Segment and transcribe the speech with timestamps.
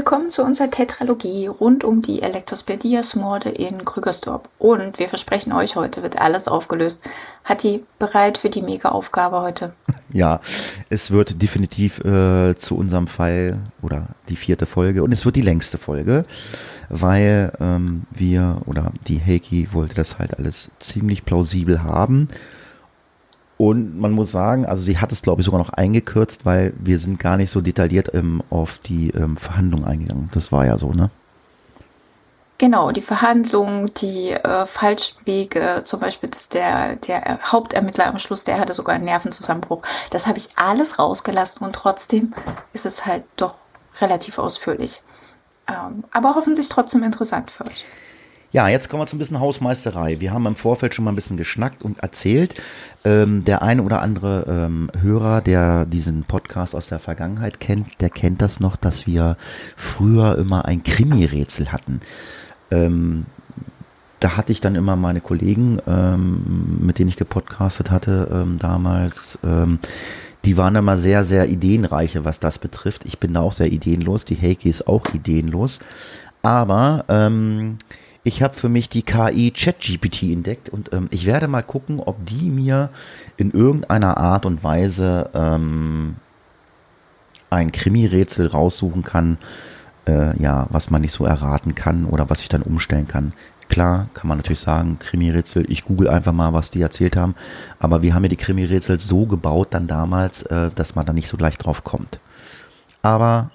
[0.00, 4.48] Willkommen zu unserer Tetralogie rund um die Elektrospedias-Morde in Krügersdorp.
[4.58, 7.02] Und wir versprechen euch, heute wird alles aufgelöst.
[7.44, 9.74] Hatti, bereit für die Mega-Aufgabe heute?
[10.12, 10.40] Ja,
[10.88, 15.40] es wird definitiv äh, zu unserem Fall oder die vierte Folge und es wird die
[15.40, 16.24] längste Folge,
[16.88, 22.28] weil ähm, wir oder die Heiki wollte das halt alles ziemlich plausibel haben
[23.60, 26.96] und man muss sagen, also sie hat es, glaube ich, sogar noch eingekürzt, weil wir
[26.96, 30.30] sind gar nicht so detailliert ähm, auf die ähm, Verhandlung eingegangen.
[30.32, 31.10] Das war ja so, ne?
[32.56, 38.58] Genau, die Verhandlungen, die äh, Falschwege, zum Beispiel, dass der, der Hauptermittler am Schluss, der
[38.58, 39.82] hatte sogar einen Nervenzusammenbruch.
[40.08, 42.32] Das habe ich alles rausgelassen und trotzdem
[42.72, 43.56] ist es halt doch
[44.00, 45.02] relativ ausführlich.
[45.68, 47.84] Ähm, aber hoffentlich trotzdem interessant für euch.
[48.52, 50.18] Ja, jetzt kommen wir zu ein bisschen Hausmeisterei.
[50.18, 52.56] Wir haben im Vorfeld schon mal ein bisschen geschnackt und erzählt.
[53.04, 58.10] Ähm, der eine oder andere ähm, Hörer, der diesen Podcast aus der Vergangenheit kennt, der
[58.10, 59.36] kennt das noch, dass wir
[59.76, 62.00] früher immer ein Krimi-Rätsel hatten.
[62.72, 63.26] Ähm,
[64.18, 69.38] da hatte ich dann immer meine Kollegen, ähm, mit denen ich gepodcastet hatte ähm, damals,
[69.44, 69.78] ähm,
[70.44, 73.04] die waren immer sehr, sehr ideenreiche, was das betrifft.
[73.04, 74.24] Ich bin da auch sehr ideenlos.
[74.24, 75.78] Die Heike ist auch ideenlos.
[76.42, 77.76] Aber ähm,
[78.22, 82.24] ich habe für mich die KI ChatGPT entdeckt und ähm, ich werde mal gucken, ob
[82.26, 82.90] die mir
[83.36, 86.16] in irgendeiner Art und Weise ähm,
[87.48, 89.38] ein Krimi-Rätsel raussuchen kann,
[90.06, 93.32] äh, ja, was man nicht so erraten kann oder was ich dann umstellen kann.
[93.68, 97.34] Klar, kann man natürlich sagen, Krimi-Rätsel, ich google einfach mal, was die erzählt haben,
[97.78, 101.28] aber wir haben ja die Krimi-Rätsel so gebaut dann damals, äh, dass man da nicht
[101.28, 102.20] so gleich drauf kommt.
[103.00, 103.50] Aber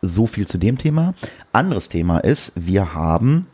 [0.00, 1.14] so viel zu dem Thema.
[1.52, 3.46] Anderes Thema ist, wir haben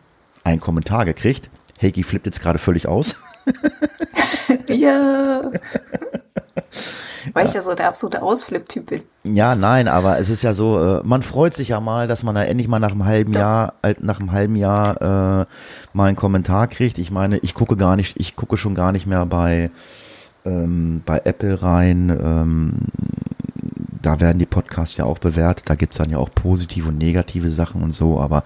[0.44, 1.50] einen Kommentar gekriegt.
[1.80, 3.16] Heiki flippt jetzt gerade völlig aus.
[4.68, 5.52] ja.
[7.32, 9.02] Weil ich ja so der absolute Ausflipp-Typ bin.
[9.24, 12.34] Ja, nein, aber es ist ja so, äh, man freut sich ja mal, dass man
[12.34, 13.40] da endlich mal nach einem halben Doch.
[13.40, 15.46] Jahr, nach einem halben Jahr äh,
[15.92, 16.98] mal einen Kommentar kriegt.
[16.98, 19.70] Ich meine, ich gucke gar nicht, ich gucke schon gar nicht mehr bei,
[20.44, 22.08] ähm, bei Apple rein.
[22.10, 22.72] Ähm,
[24.00, 25.68] da werden die Podcasts ja auch bewertet.
[25.68, 28.44] Da gibt es dann ja auch positive und negative Sachen und so, aber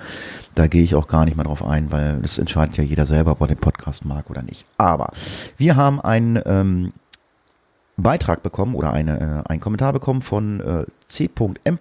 [0.55, 3.33] da gehe ich auch gar nicht mehr drauf ein, weil das entscheidet ja jeder selber,
[3.33, 4.65] ob er den Podcast mag oder nicht.
[4.79, 5.13] Aber
[5.57, 6.93] wir haben einen ähm,
[7.97, 11.79] Beitrag bekommen oder eine, äh, einen Kommentar bekommen von äh, C.M.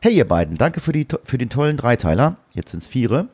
[0.00, 2.36] Hey ihr beiden, danke für, die, für den tollen Dreiteiler.
[2.52, 3.28] Jetzt sind es viere.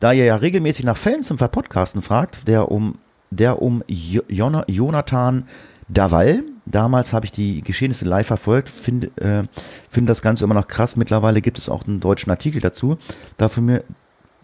[0.00, 2.98] Da ihr ja regelmäßig nach Fällen zum Verpodcasten fragt, der um,
[3.30, 5.46] der um Jonathan
[5.88, 9.44] Daval, damals habe ich die Geschehnisse live verfolgt, finde äh,
[9.90, 10.96] find das Ganze immer noch krass.
[10.96, 12.98] Mittlerweile gibt es auch einen deutschen Artikel dazu.
[13.36, 13.84] Dafür, mir,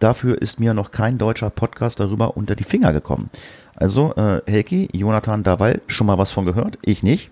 [0.01, 3.31] dafür ist mir noch kein deutscher Podcast darüber unter die Finger gekommen.
[3.77, 6.79] Also, äh, Helki, Jonathan Daval, schon mal was von gehört?
[6.83, 7.31] Ich nicht.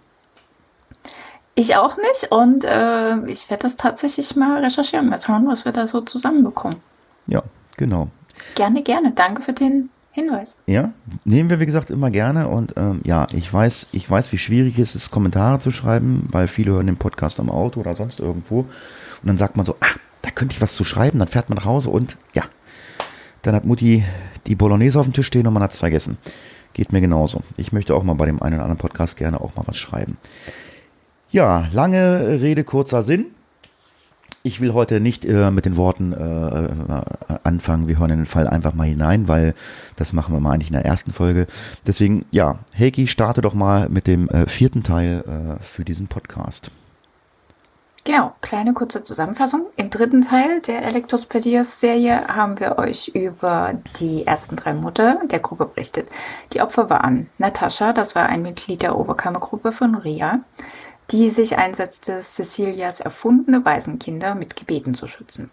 [1.58, 5.08] Ich auch nicht und äh, ich werde das tatsächlich mal recherchieren.
[5.08, 6.76] Mal schauen, was wir da so zusammenbekommen.
[7.26, 7.42] Ja,
[7.78, 8.08] genau.
[8.54, 9.12] Gerne, gerne.
[9.12, 10.56] Danke für den Hinweis.
[10.66, 10.94] Ja,
[11.26, 14.78] nehmen wir wie gesagt immer gerne und ähm, ja, ich weiß, ich weiß, wie schwierig
[14.78, 18.60] es ist, Kommentare zu schreiben, weil viele hören den Podcast am Auto oder sonst irgendwo
[18.60, 18.68] und
[19.24, 21.66] dann sagt man so, ah, da könnte ich was zu schreiben, dann fährt man nach
[21.66, 22.44] Hause und ja,
[23.42, 24.06] dann hat Mutti
[24.46, 26.16] die Bolognese auf dem Tisch stehen und man hat es vergessen.
[26.72, 27.42] Geht mir genauso.
[27.58, 30.16] Ich möchte auch mal bei dem einen oder anderen Podcast gerne auch mal was schreiben.
[31.30, 33.26] Ja, lange Rede, kurzer Sinn.
[34.46, 38.26] Ich will heute nicht äh, mit den Worten äh, äh, anfangen, wir hören in den
[38.26, 39.54] Fall einfach mal hinein, weil
[39.96, 41.48] das machen wir mal eigentlich in der ersten Folge.
[41.84, 46.70] Deswegen, ja, Heiki, starte doch mal mit dem äh, vierten Teil äh, für diesen Podcast.
[48.04, 49.66] Genau, kleine kurze Zusammenfassung.
[49.76, 55.66] Im dritten Teil der Elektrospedias-Serie haben wir euch über die ersten drei Mutter der Gruppe
[55.66, 56.08] berichtet.
[56.52, 60.38] Die Opfer waren Natascha, das war ein Mitglied der Oberkammergruppe von Ria
[61.10, 65.50] die sich einsetzte, Cecilias erfundene Waisenkinder mit Gebeten zu schützen.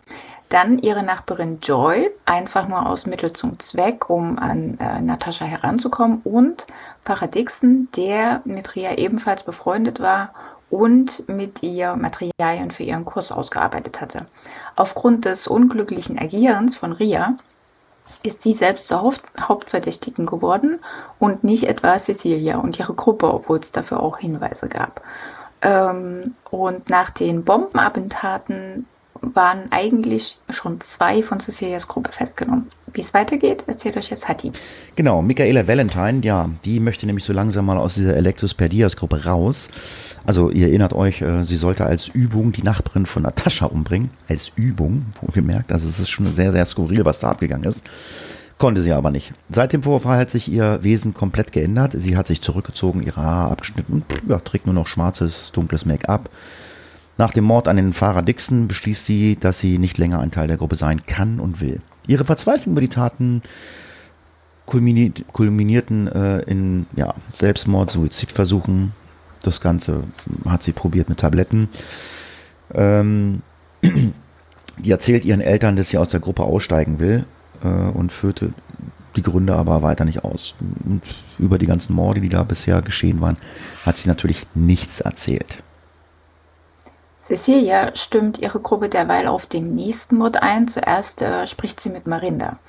[0.49, 6.21] Dann ihre Nachbarin Joy, einfach nur aus Mittel zum Zweck, um an äh, Natascha heranzukommen.
[6.23, 6.67] Und
[7.03, 10.33] Pfarrer Dixon, der mit Ria ebenfalls befreundet war
[10.69, 14.25] und mit ihr Materialien für ihren Kurs ausgearbeitet hatte.
[14.75, 17.37] Aufgrund des unglücklichen Agierens von Ria
[18.23, 20.79] ist sie selbst zur Hauptverdächtigen geworden
[21.19, 25.01] und nicht etwa Cecilia und ihre Gruppe, obwohl es dafür auch Hinweise gab.
[25.63, 28.85] Ähm, und nach den Bombenattentaten
[29.21, 32.69] waren eigentlich schon zwei von Cecilias Gruppe festgenommen.
[32.93, 34.51] Wie es weitergeht, erzählt euch jetzt Hattie.
[34.95, 39.25] Genau, Michaela Valentine, ja, die möchte nämlich so langsam mal aus dieser Electus Perdias Gruppe
[39.25, 39.69] raus.
[40.25, 44.11] Also ihr erinnert euch, äh, sie sollte als Übung die Nachbarin von Natascha umbringen.
[44.27, 45.71] Als Übung, wohlgemerkt.
[45.71, 47.83] Also es ist schon sehr, sehr skurril, was da abgegangen ist.
[48.63, 49.33] Konnte sie aber nicht.
[49.49, 51.95] Seit dem Vorfall hat sich ihr Wesen komplett geändert.
[51.97, 56.29] Sie hat sich zurückgezogen, ihre Haare abgeschnitten und ja, trägt nur noch schwarzes, dunkles Make-up.
[57.17, 60.47] Nach dem Mord an den Fahrer Dixon beschließt sie, dass sie nicht länger ein Teil
[60.47, 61.81] der Gruppe sein kann und will.
[62.07, 63.41] Ihre Verzweiflung über die Taten
[64.65, 68.93] kulminiert, kulminierten äh, in ja, Selbstmord, Suizidversuchen.
[69.41, 70.05] Das Ganze
[70.47, 71.67] hat sie probiert mit Tabletten.
[72.73, 73.41] Ähm,
[73.81, 77.25] die erzählt ihren Eltern, dass sie aus der Gruppe aussteigen will
[77.63, 78.53] äh, und führte
[79.15, 80.55] die Gründe aber weiter nicht aus.
[80.59, 81.01] Und
[81.37, 83.37] über die ganzen Morde, die da bisher geschehen waren,
[83.85, 85.61] hat sie natürlich nichts erzählt.
[87.19, 90.67] Cecilia stimmt ihre Gruppe derweil auf den nächsten Mord ein.
[90.67, 92.59] Zuerst äh, spricht sie mit Marinda.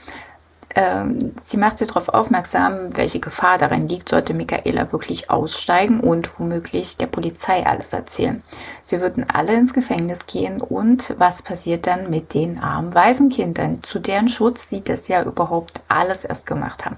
[0.76, 6.38] Ähm, sie macht sie darauf aufmerksam, welche Gefahr darin liegt, sollte Michaela wirklich aussteigen und
[6.38, 8.43] womöglich der Polizei alles erzählen.
[8.82, 14.00] Sie würden alle ins Gefängnis gehen und was passiert dann mit den armen Waisenkindern, zu
[14.00, 16.97] deren Schutz sie das ja überhaupt alles erst gemacht haben.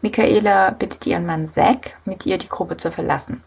[0.00, 3.42] Michaela bittet ihren Mann Zack, mit ihr die Gruppe zu verlassen.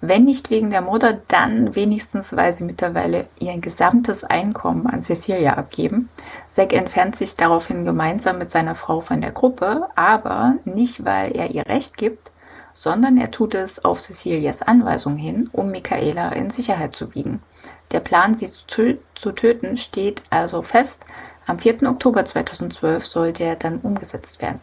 [0.00, 5.54] Wenn nicht wegen der Mutter, dann wenigstens, weil sie mittlerweile ihr gesamtes Einkommen an Cecilia
[5.54, 6.08] abgeben.
[6.46, 11.50] Zack entfernt sich daraufhin gemeinsam mit seiner Frau von der Gruppe, aber nicht, weil er
[11.50, 12.30] ihr Recht gibt,
[12.74, 17.42] sondern er tut es auf Cecilias Anweisung hin, um Michaela in Sicherheit zu wiegen.
[17.90, 18.98] Der Plan, sie zu,
[19.32, 21.06] töten, steht also fest.
[21.46, 21.82] Am 4.
[21.84, 24.60] Oktober 2012 sollte er dann umgesetzt werden.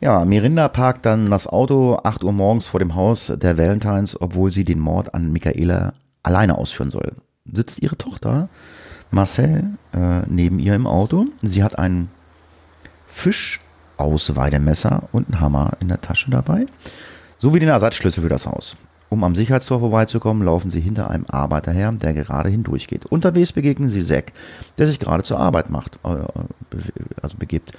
[0.00, 4.50] Ja, Mirinda parkt dann das Auto 8 Uhr morgens vor dem Haus der Valentines, obwohl
[4.50, 5.92] sie den Mord an Michaela
[6.22, 7.12] alleine ausführen soll.
[7.44, 8.48] Sitzt ihre Tochter
[9.10, 11.26] Marcel äh, neben ihr im Auto.
[11.42, 12.08] Sie hat ein
[13.08, 16.64] Fischausweidemesser und einen Hammer in der Tasche dabei,
[17.38, 18.78] sowie den Ersatzschlüssel für das Haus.
[19.10, 23.04] Um am Sicherheitstor vorbeizukommen, laufen sie hinter einem Arbeiter her, der gerade hindurchgeht.
[23.04, 24.32] Unterwegs begegnen sie Zack,
[24.78, 26.08] der sich gerade zur Arbeit macht, äh,
[27.20, 27.74] also begibt.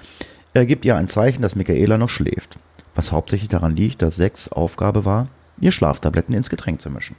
[0.53, 2.57] Er gibt ihr ein Zeichen, dass Michaela noch schläft,
[2.93, 5.27] was hauptsächlich daran liegt, dass Sex Aufgabe war,
[5.59, 7.15] ihr Schlaftabletten ins Getränk zu mischen.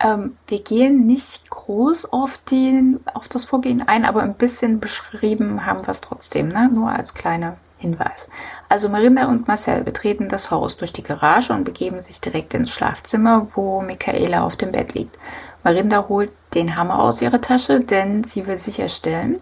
[0.00, 5.64] Ähm, wir gehen nicht groß auf, den, auf das Vorgehen ein, aber ein bisschen beschrieben
[5.64, 6.68] haben wir es trotzdem, ne?
[6.70, 8.28] nur als kleiner Hinweis.
[8.68, 12.70] Also Marinda und Marcel betreten das Haus durch die Garage und begeben sich direkt ins
[12.70, 15.18] Schlafzimmer, wo Michaela auf dem Bett liegt.
[15.64, 19.40] Marinda holt den Hammer aus ihrer Tasche, denn sie will sicherstellen,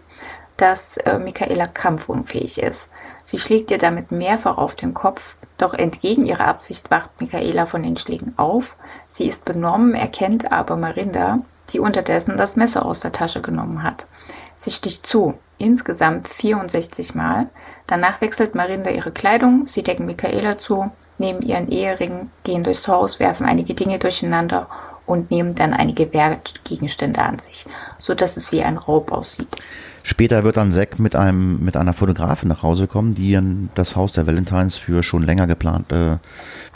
[0.61, 2.89] dass äh, Michaela kampfunfähig ist.
[3.23, 7.81] Sie schlägt ihr damit mehrfach auf den Kopf, doch entgegen ihrer Absicht wacht Michaela von
[7.81, 8.75] den Schlägen auf.
[9.09, 11.39] Sie ist benommen, erkennt aber Marinda,
[11.71, 14.07] die unterdessen das Messer aus der Tasche genommen hat.
[14.55, 17.49] Sie sticht zu, insgesamt 64 Mal.
[17.87, 23.19] Danach wechselt Marinda ihre Kleidung, sie decken Michaela zu, nehmen ihren Ehering, gehen durchs Haus,
[23.19, 24.67] werfen einige Dinge durcheinander
[25.07, 27.65] und nehmen dann einige Wertgegenstände an sich,
[27.97, 29.57] so dass es wie ein Raub aussieht.
[30.03, 33.37] Später wird dann Zack mit einem mit einer Fotografin nach Hause kommen, die
[33.75, 36.17] das Haus der Valentines für schon länger geplant, äh,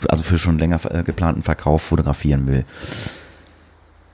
[0.08, 2.64] also für schon länger äh, geplanten Verkauf fotografieren will.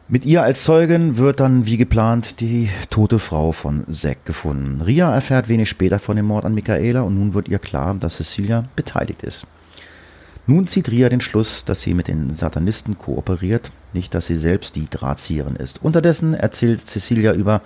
[0.08, 4.82] Mit ihr als Zeugin wird dann wie geplant die tote Frau von Zack gefunden.
[4.82, 8.16] Ria erfährt wenig später von dem Mord an Michaela und nun wird ihr klar, dass
[8.16, 9.46] Cecilia beteiligt ist.
[10.46, 14.74] Nun zieht Ria den Schluss, dass sie mit den Satanisten kooperiert, nicht dass sie selbst
[14.74, 15.80] die Drahtzieherin ist.
[15.82, 17.62] Unterdessen erzählt Cecilia über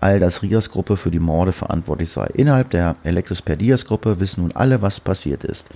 [0.00, 2.26] all das Rias Gruppe für die Morde verantwortlich sei.
[2.34, 5.68] Innerhalb der Electus Perdias Gruppe wissen nun alle, was passiert ist.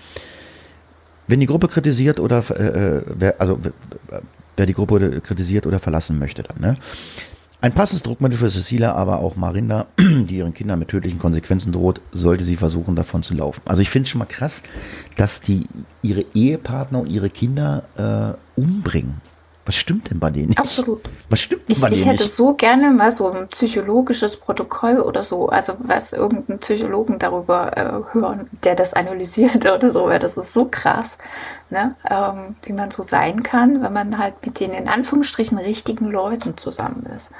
[1.27, 3.59] Wenn die Gruppe kritisiert oder äh, äh wer, also
[4.57, 6.77] wer die Gruppe kritisiert oder verlassen möchte, dann ne?
[7.65, 12.03] Ein passendes Druckmittel für Cecilia, aber auch Marinda, die ihren Kindern mit tödlichen Konsequenzen droht,
[12.13, 13.63] sollte sie versuchen, davon zu laufen.
[13.65, 14.65] Also ich finde es schon mal krass,
[15.17, 15.67] dass die
[16.03, 19.23] ihre Ehepartner und ihre Kinder äh, umbringen.
[19.67, 20.59] Was stimmt denn bei denen nicht?
[20.59, 21.01] Absolut.
[21.31, 22.35] Was stimmt ich, bei denen Ich hätte nicht?
[22.35, 28.15] so gerne mal so ein psychologisches Protokoll oder so, also was irgendein Psychologen darüber äh,
[28.15, 31.17] hören, der das analysiert oder so, weil das ist so krass,
[31.71, 31.97] ne?
[32.11, 36.57] Ähm, wie man so sein kann, wenn man halt mit den in Anführungsstrichen richtigen Leuten
[36.57, 37.31] zusammen ist.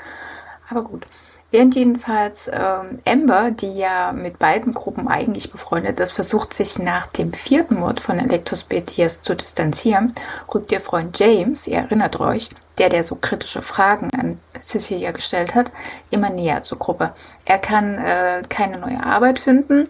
[0.71, 1.07] Aber gut.
[1.55, 7.07] Während jedenfalls ähm, Amber, die ja mit beiden Gruppen eigentlich befreundet ist, versucht sich nach
[7.07, 10.17] dem vierten Mord von Elektrospetias zu distanzieren,
[10.53, 15.55] rückt ihr Freund James, ihr erinnert euch, der, der so kritische Fragen an Cecilia gestellt
[15.55, 15.71] hat,
[16.11, 17.15] immer näher zur Gruppe.
[17.45, 19.89] Er kann äh, keine neue Arbeit finden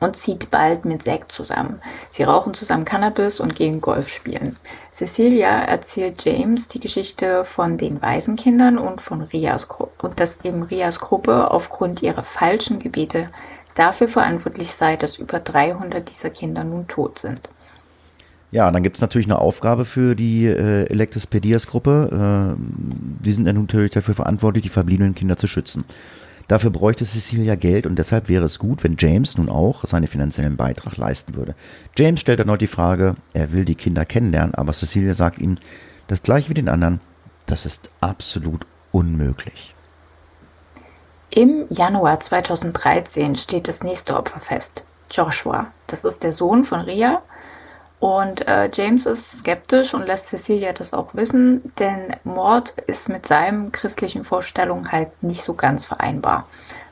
[0.00, 1.80] und zieht bald mit Zack zusammen.
[2.10, 4.56] Sie rauchen zusammen Cannabis und gehen Golf spielen.
[4.90, 10.62] Cecilia erzählt James die Geschichte von den Waisenkindern und von Rias Gruppe und dass eben
[10.62, 13.30] Rias Gruppe aufgrund ihrer falschen Gebete
[13.74, 17.48] dafür verantwortlich sei, dass über 300 dieser Kinder nun tot sind.
[18.52, 22.54] Ja, dann gibt es natürlich eine Aufgabe für die äh, Electospedias-Gruppe.
[22.56, 25.84] Äh, die sind dann natürlich dafür verantwortlich, die verbliebenen Kinder zu schützen.
[26.48, 30.56] Dafür bräuchte Cecilia Geld und deshalb wäre es gut, wenn James nun auch seinen finanziellen
[30.56, 31.54] Beitrag leisten würde.
[31.96, 35.56] James stellt erneut die Frage, er will die Kinder kennenlernen, aber Cecilia sagt ihm,
[36.06, 37.00] das gleiche wie den anderen,
[37.46, 39.74] das ist absolut unmöglich.
[41.30, 44.84] Im Januar 2013 steht das nächste Opfer fest.
[45.10, 45.72] Joshua.
[45.86, 47.22] Das ist der Sohn von Ria
[47.98, 53.26] und äh, James ist skeptisch und lässt Cecilia das auch wissen, denn Mord ist mit
[53.26, 56.46] seinen christlichen Vorstellungen halt nicht so ganz vereinbar.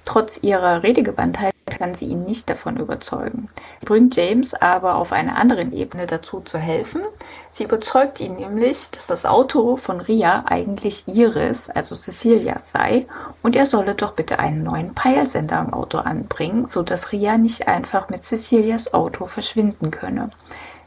[0.07, 3.49] Trotz ihrer Redegewandtheit kann sie ihn nicht davon überzeugen.
[3.81, 7.03] Sie bringt James aber auf einer anderen Ebene dazu zu helfen.
[7.51, 13.07] Sie überzeugt ihn nämlich, dass das Auto von Ria eigentlich ihres, also Cecilias sei,
[13.43, 17.67] und er solle doch bitte einen neuen Peilsender am Auto anbringen, so dass Ria nicht
[17.67, 20.31] einfach mit Cecilias Auto verschwinden könne.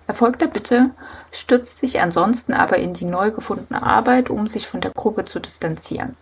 [0.08, 0.92] Erfolgt der Bitte,
[1.32, 5.40] stützt sich ansonsten aber in die neu gefundene Arbeit, um sich von der Gruppe zu
[5.40, 6.16] distanzieren.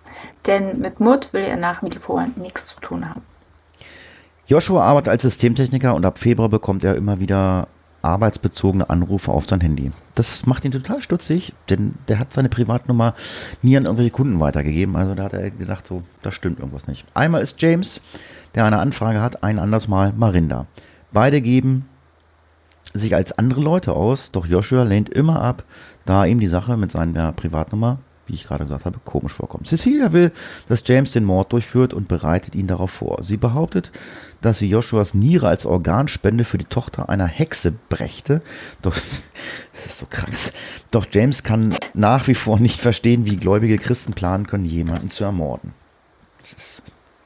[0.47, 3.21] Denn mit Mutt will er nach wie vor nichts zu tun haben.
[4.47, 7.67] Joshua arbeitet als Systemtechniker und ab Februar bekommt er immer wieder
[8.01, 9.91] arbeitsbezogene Anrufe auf sein Handy.
[10.13, 13.15] Das macht ihn total stutzig, denn der hat seine Privatnummer
[13.61, 14.95] nie an irgendwelche Kunden weitergegeben.
[14.95, 17.05] Also da hat er gedacht, so, da stimmt irgendwas nicht.
[17.13, 18.01] Einmal ist James,
[18.53, 20.65] der eine Anfrage hat, ein anderes Mal Marinda.
[21.11, 21.87] Beide geben
[22.95, 25.63] sich als andere Leute aus, doch Joshua lehnt immer ab,
[26.05, 29.67] da ihm die Sache mit seiner Privatnummer, wie ich gerade gesagt habe, komisch vorkommt.
[29.67, 30.31] Cecilia will,
[30.67, 33.23] dass James den Mord durchführt und bereitet ihn darauf vor.
[33.23, 33.91] Sie behauptet,
[34.41, 38.41] dass sie Joshuas Niere als Organspende für die Tochter einer Hexe brächte.
[38.81, 38.95] Doch,
[39.73, 40.53] das ist so krass.
[40.91, 45.23] Doch James kann nach wie vor nicht verstehen, wie gläubige Christen planen können, jemanden zu
[45.23, 45.73] ermorden.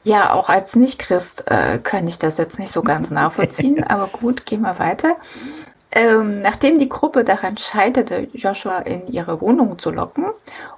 [0.02, 4.46] Ja, auch als Nicht-Christ äh, kann ich das jetzt nicht so ganz nachvollziehen, aber gut,
[4.46, 5.16] gehen wir weiter.
[5.92, 10.26] Ähm, nachdem die Gruppe daran scheiterte, Joshua in ihre Wohnung zu locken,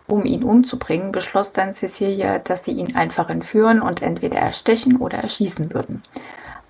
[0.06, 5.18] um ihn umzubringen, beschloss dann Cecilia, dass sie ihn einfach entführen und entweder erstechen oder
[5.18, 6.02] erschießen würden.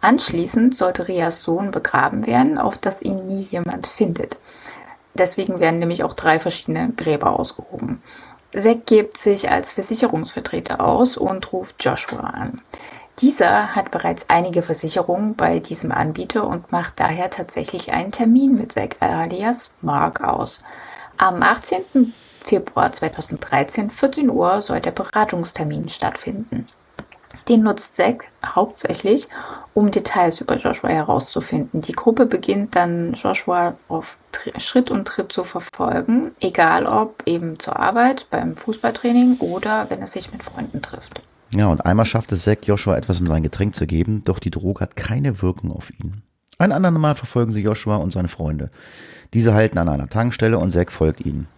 [0.01, 4.37] Anschließend sollte Rias Sohn begraben werden, auf das ihn nie jemand findet.
[5.15, 8.03] Deswegen werden nämlich auch drei verschiedene Gräber ausgehoben.
[8.53, 12.61] Zack gibt sich als Versicherungsvertreter aus und ruft Joshua an.
[13.19, 18.73] Dieser hat bereits einige Versicherungen bei diesem Anbieter und macht daher tatsächlich einen Termin mit
[18.73, 20.63] Zack alias Mark aus.
[21.17, 22.13] Am 18.
[22.45, 26.67] Februar 2013, 14 Uhr, soll der Beratungstermin stattfinden.
[27.49, 29.29] Den nutzt Zack hauptsächlich,
[29.75, 31.81] um Details über Joshua herauszufinden.
[31.81, 34.19] Die Gruppe beginnt dann Joshua auf
[34.59, 40.07] Schritt und Tritt zu verfolgen, egal ob eben zur Arbeit, beim Fußballtraining oder wenn er
[40.07, 41.23] sich mit Freunden trifft.
[41.55, 44.51] Ja, und einmal schafft es Zack, Joshua etwas in sein Getränk zu geben, doch die
[44.51, 46.23] Droge hat keine Wirkung auf ihn.
[46.59, 48.71] Ein anderes Mal verfolgen sie Joshua und seine Freunde.
[49.35, 51.49] Diese halten an einer Tankstelle und Zack folgt ihnen.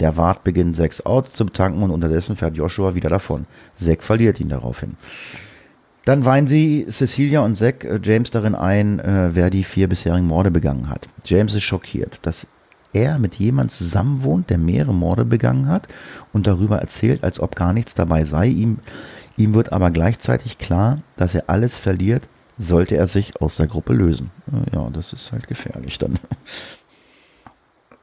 [0.00, 3.46] Der Wart beginnt sechs Autos zu betanken und unterdessen fährt Joshua wieder davon.
[3.76, 4.96] Zack verliert ihn daraufhin.
[6.04, 10.26] Dann weihen sie Cecilia und Zack äh, James darin ein, äh, wer die vier bisherigen
[10.26, 11.06] Morde begangen hat.
[11.24, 12.46] James ist schockiert, dass
[12.92, 15.88] er mit jemandem zusammenwohnt, der mehrere Morde begangen hat
[16.32, 18.46] und darüber erzählt, als ob gar nichts dabei sei.
[18.46, 18.78] Ihm
[19.38, 22.24] Ihm wird aber gleichzeitig klar, dass er alles verliert,
[22.58, 24.32] sollte er sich aus der Gruppe lösen.
[24.74, 26.18] Ja, das ist halt gefährlich dann.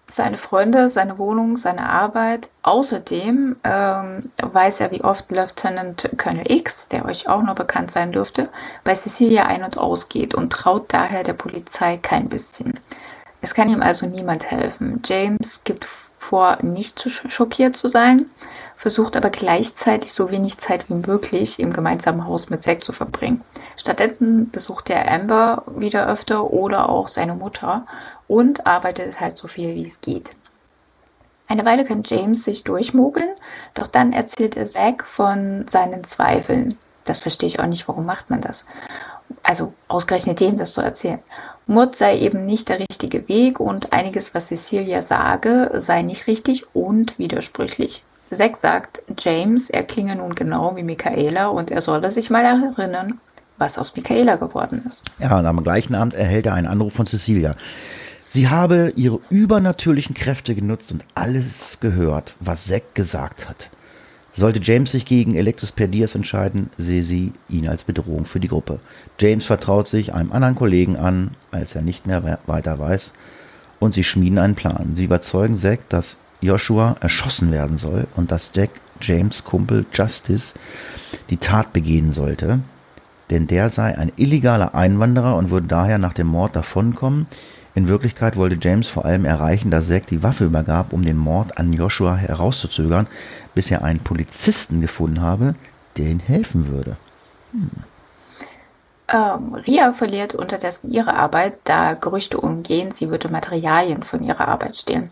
[0.08, 2.50] Seine Freunde, seine Wohnung, seine Arbeit.
[2.62, 8.12] Außerdem ähm, weiß er, wie oft Lieutenant Colonel X, der euch auch noch bekannt sein
[8.12, 8.50] dürfte,
[8.84, 12.80] bei Cecilia ein- und ausgeht und traut daher der Polizei kein bisschen.
[13.42, 15.02] Es kann ihm also niemand helfen.
[15.06, 15.88] James gibt
[16.26, 18.26] vor, nicht zu schockiert zu sein
[18.76, 23.42] versucht aber gleichzeitig so wenig Zeit wie möglich im gemeinsamen Haus mit Zack zu verbringen.
[23.78, 27.86] Stattdessen besucht er Amber wieder öfter oder auch seine Mutter
[28.28, 30.36] und arbeitet halt so viel wie es geht.
[31.48, 33.30] Eine Weile kann James sich durchmogeln,
[33.76, 36.76] doch dann erzählt er Zack von seinen Zweifeln.
[37.06, 38.66] Das verstehe ich auch nicht, warum macht man das?
[39.44, 41.20] Also ausgerechnet dem das zu erzählen.
[41.68, 46.66] Mord sei eben nicht der richtige Weg und einiges, was Cecilia sage, sei nicht richtig
[46.76, 48.04] und widersprüchlich.
[48.32, 53.20] Zack sagt James, er klinge nun genau wie Michaela und er solle sich mal erinnern,
[53.58, 55.04] was aus Michaela geworden ist.
[55.20, 57.56] Ja, und am gleichen Abend erhält er einen Anruf von Cecilia.
[58.28, 63.70] Sie habe ihre übernatürlichen Kräfte genutzt und alles gehört, was Zack gesagt hat.
[64.38, 68.80] Sollte James sich gegen Electrospadias entscheiden, sehe sie ihn als Bedrohung für die Gruppe.
[69.18, 73.14] James vertraut sich einem anderen Kollegen an, als er nicht mehr weiter weiß,
[73.80, 74.92] und sie schmieden einen Plan.
[74.94, 80.54] Sie überzeugen Zack, dass Joshua erschossen werden soll und dass Jack James Kumpel Justice
[81.30, 82.60] die Tat begehen sollte,
[83.30, 87.28] denn der sei ein illegaler Einwanderer und würde daher nach dem Mord davonkommen.
[87.74, 91.58] In Wirklichkeit wollte James vor allem erreichen, dass Zack die Waffe übergab, um den Mord
[91.58, 93.08] an Joshua herauszuzögern,
[93.56, 95.56] bis er einen Polizisten gefunden habe,
[95.98, 96.98] der ihm helfen würde.
[97.52, 97.72] Hm.
[99.08, 104.78] Ähm, Ria verliert unterdessen ihre Arbeit, da Gerüchte umgehen, sie würde Materialien von ihrer Arbeit
[104.78, 105.10] stehlen.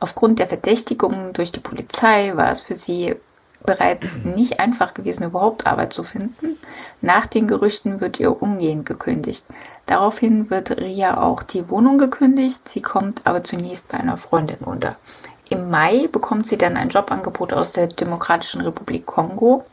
[0.00, 3.16] Aufgrund der Verdächtigungen durch die Polizei war es für sie
[3.64, 6.58] bereits nicht einfach gewesen, überhaupt Arbeit zu finden.
[7.00, 9.46] Nach den Gerüchten wird ihr umgehend gekündigt.
[9.86, 12.68] Daraufhin wird Ria auch die Wohnung gekündigt.
[12.68, 14.96] Sie kommt aber zunächst bei einer Freundin unter.
[15.50, 19.64] Im Mai bekommt sie dann ein Jobangebot aus der Demokratischen Republik Kongo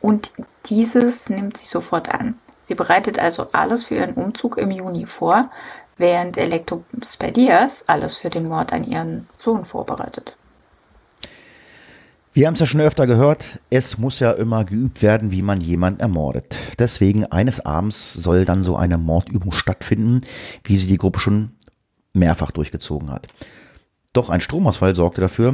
[0.00, 0.32] und
[0.66, 2.38] dieses nimmt sie sofort an.
[2.60, 5.50] Sie bereitet also alles für ihren Umzug im Juni vor,
[5.96, 10.36] während Elektrospedias alles für den Mord an ihren Sohn vorbereitet.
[12.32, 15.62] Wir haben es ja schon öfter gehört, es muss ja immer geübt werden, wie man
[15.62, 16.54] jemanden ermordet.
[16.78, 20.20] Deswegen eines Abends soll dann so eine Mordübung stattfinden,
[20.62, 21.52] wie sie die Gruppe schon
[22.12, 23.28] mehrfach durchgezogen hat.
[24.16, 25.52] Doch ein Stromausfall sorgte dafür,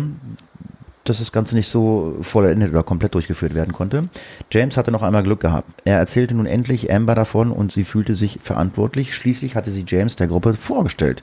[1.03, 4.09] dass das Ganze nicht so vollendet oder komplett durchgeführt werden konnte.
[4.53, 5.69] James hatte noch einmal Glück gehabt.
[5.85, 9.17] Er erzählte nun endlich Amber davon und sie fühlte sich verantwortlich.
[9.17, 11.23] Schließlich hatte sie James der Gruppe vorgestellt.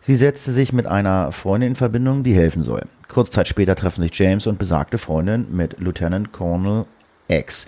[0.00, 2.84] Sie setzte sich mit einer Freundin in Verbindung, die helfen soll.
[3.08, 6.86] Kurz Zeit später treffen sich James und besagte Freundin mit Lieutenant Colonel
[7.28, 7.66] X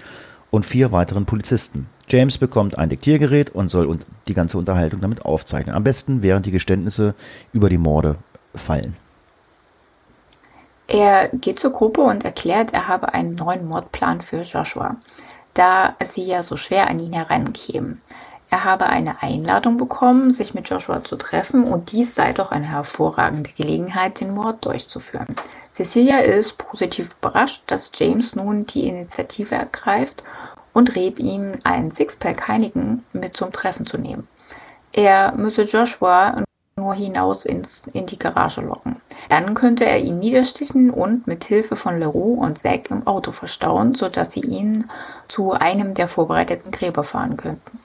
[0.51, 1.87] und vier weiteren Polizisten.
[2.09, 5.75] James bekommt ein Diktiergerät und soll die ganze Unterhaltung damit aufzeichnen.
[5.75, 7.15] Am besten, während die Geständnisse
[7.53, 8.17] über die Morde
[8.59, 8.97] fallen.
[10.89, 14.97] Er geht zur Gruppe und erklärt, er habe einen neuen Mordplan für Joshua,
[15.55, 18.01] da sie ja so schwer an ihn herankämen.
[18.49, 22.71] Er habe eine Einladung bekommen, sich mit Joshua zu treffen und dies sei doch eine
[22.71, 25.35] hervorragende Gelegenheit, den Mord durchzuführen.
[25.73, 30.23] Cecilia ist positiv überrascht, dass James nun die Initiative ergreift
[30.73, 34.29] und rät ihm, einen Sixpack Heinigen mit zum Treffen zu nehmen.
[34.93, 36.45] Er müsse Joshua
[36.79, 38.97] nur hinaus ins, in die Garage locken.
[39.31, 43.95] Dann könnte er ihn niederstichen und mit Hilfe von Leroux und Zack im Auto verstauen,
[43.95, 44.85] sodass sie ihn
[45.27, 47.79] zu einem der vorbereiteten Gräber fahren könnten.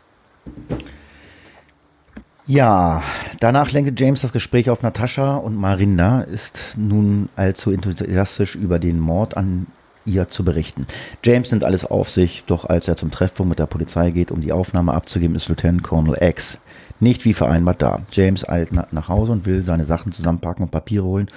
[2.46, 3.02] Ja,
[3.40, 9.00] danach lenkte James das Gespräch auf Natascha und Marinda ist nun allzu enthusiastisch über den
[9.00, 9.68] Mord an
[10.06, 10.86] ihr zu berichten.
[11.24, 14.42] James nimmt alles auf sich, doch als er zum Treffpunkt mit der Polizei geht, um
[14.42, 16.58] die Aufnahme abzugeben, ist Lieutenant Colonel X
[17.02, 18.02] nicht wie vereinbart da.
[18.12, 21.30] James eilt nach Hause und will seine Sachen zusammenpacken und Papiere holen,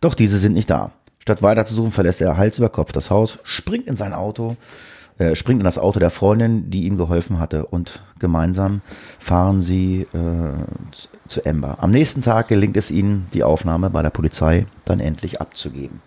[0.00, 0.90] doch diese sind nicht da.
[1.18, 4.56] Statt weiterzusuchen, verlässt er Hals über Kopf das Haus, springt in sein Auto,
[5.16, 8.82] äh, springt in das Auto der Freundin, die ihm geholfen hatte, und gemeinsam
[9.18, 11.78] fahren sie äh, zu Amber.
[11.80, 16.02] Am nächsten Tag gelingt es ihnen, die Aufnahme bei der Polizei dann endlich abzugeben.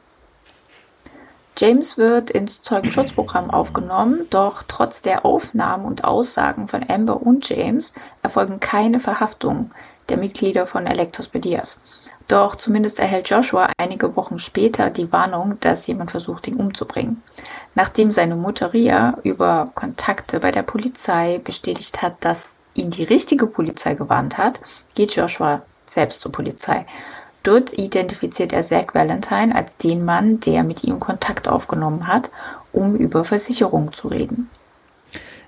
[1.59, 7.93] James wird ins Zeugenschutzprogramm aufgenommen, doch trotz der Aufnahmen und Aussagen von Amber und James
[8.21, 9.71] erfolgen keine Verhaftungen
[10.09, 11.79] der Mitglieder von Electrospedias.
[12.27, 17.23] Doch zumindest erhält Joshua einige Wochen später die Warnung, dass jemand versucht, ihn umzubringen.
[17.73, 23.47] Nachdem seine Mutter Ria über Kontakte bei der Polizei bestätigt hat, dass ihn die richtige
[23.47, 24.59] Polizei gewarnt hat,
[24.93, 26.85] geht Joshua selbst zur Polizei
[27.47, 32.29] Dort identifiziert er Zack Valentine als den Mann, der mit ihm Kontakt aufgenommen hat,
[32.73, 34.49] um über Versicherung zu reden.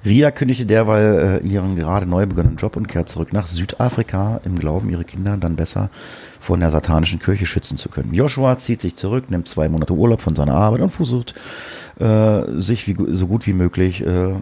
[0.05, 4.57] Ria kündigte derweil äh, ihren gerade neu begonnenen Job und kehrt zurück nach Südafrika im
[4.57, 5.89] Glauben, ihre Kinder dann besser
[6.39, 8.13] von der satanischen Kirche schützen zu können.
[8.13, 11.35] Joshua zieht sich zurück, nimmt zwei Monate Urlaub von seiner Arbeit und versucht,
[11.99, 14.35] äh, sich wie, so gut wie möglich äh,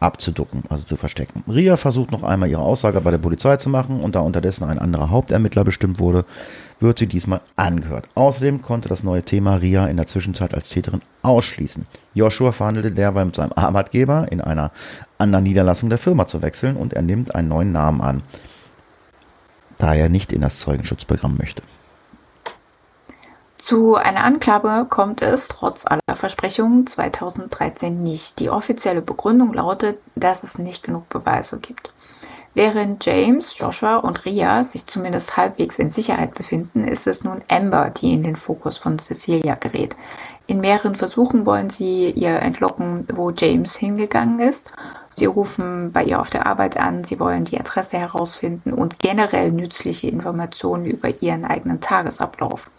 [0.00, 1.42] abzuducken, also zu verstecken.
[1.48, 4.78] Ria versucht noch einmal ihre Aussage bei der Polizei zu machen und da unterdessen ein
[4.78, 6.24] anderer Hauptermittler bestimmt wurde,
[6.80, 8.08] wird sie diesmal angehört.
[8.14, 11.86] Außerdem konnte das neue Thema Ria in der Zwischenzeit als Täterin ausschließen.
[12.14, 14.70] Joshua verhandelte derweil mit seinem Arbeitgeber, in einer
[15.18, 18.22] anderen Niederlassung der Firma zu wechseln und er nimmt einen neuen Namen an,
[19.78, 21.62] da er nicht in das Zeugenschutzprogramm möchte.
[23.68, 28.38] Zu einer Anklage kommt es trotz aller Versprechungen 2013 nicht.
[28.38, 31.92] Die offizielle Begründung lautet, dass es nicht genug Beweise gibt.
[32.54, 37.90] Während James, Joshua und Ria sich zumindest halbwegs in Sicherheit befinden, ist es nun Amber,
[37.90, 39.96] die in den Fokus von Cecilia gerät.
[40.46, 44.72] In mehreren Versuchen wollen sie ihr entlocken, wo James hingegangen ist.
[45.10, 49.52] Sie rufen bei ihr auf der Arbeit an, sie wollen die Adresse herausfinden und generell
[49.52, 52.70] nützliche Informationen über ihren eigenen Tagesablauf.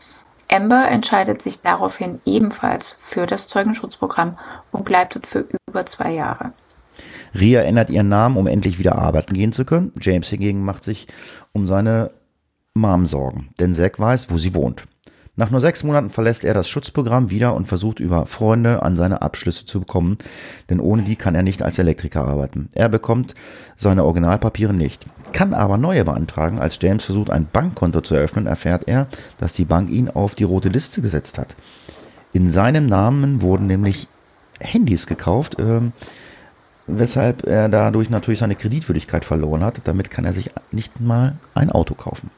[0.52, 4.38] Amber entscheidet sich daraufhin ebenfalls für das Zeugenschutzprogramm
[4.72, 6.54] und bleibt dort für über zwei Jahre.
[7.34, 9.94] Ria ändert ihren Namen, um endlich wieder arbeiten gehen zu können.
[10.02, 11.08] James hingegen macht sich
[11.54, 12.12] um seine
[12.74, 14.84] Mom Sorgen, denn Zack weiß, wo sie wohnt.
[15.40, 19.22] Nach nur sechs Monaten verlässt er das Schutzprogramm wieder und versucht über Freunde an seine
[19.22, 20.18] Abschlüsse zu bekommen,
[20.70, 22.68] denn ohne die kann er nicht als Elektriker arbeiten.
[22.74, 23.36] Er bekommt
[23.78, 26.60] seine Originalpapiere nicht, kann aber neue beantragen.
[26.60, 30.44] Als James versucht, ein Bankkonto zu eröffnen, erfährt er, dass die Bank ihn auf die
[30.44, 31.56] rote Liste gesetzt hat.
[32.34, 34.10] In seinem Namen wurden nämlich
[34.60, 35.94] Handys gekauft, ähm,
[36.86, 39.80] weshalb er dadurch natürlich seine Kreditwürdigkeit verloren hat.
[39.86, 42.30] Damit kann er sich nicht mal ein Auto kaufen.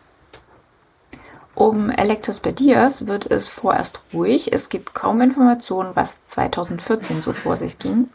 [1.61, 4.51] Um Electrospedias wird es vorerst ruhig.
[4.51, 8.09] Es gibt kaum Informationen, was 2014 so vor sich ging.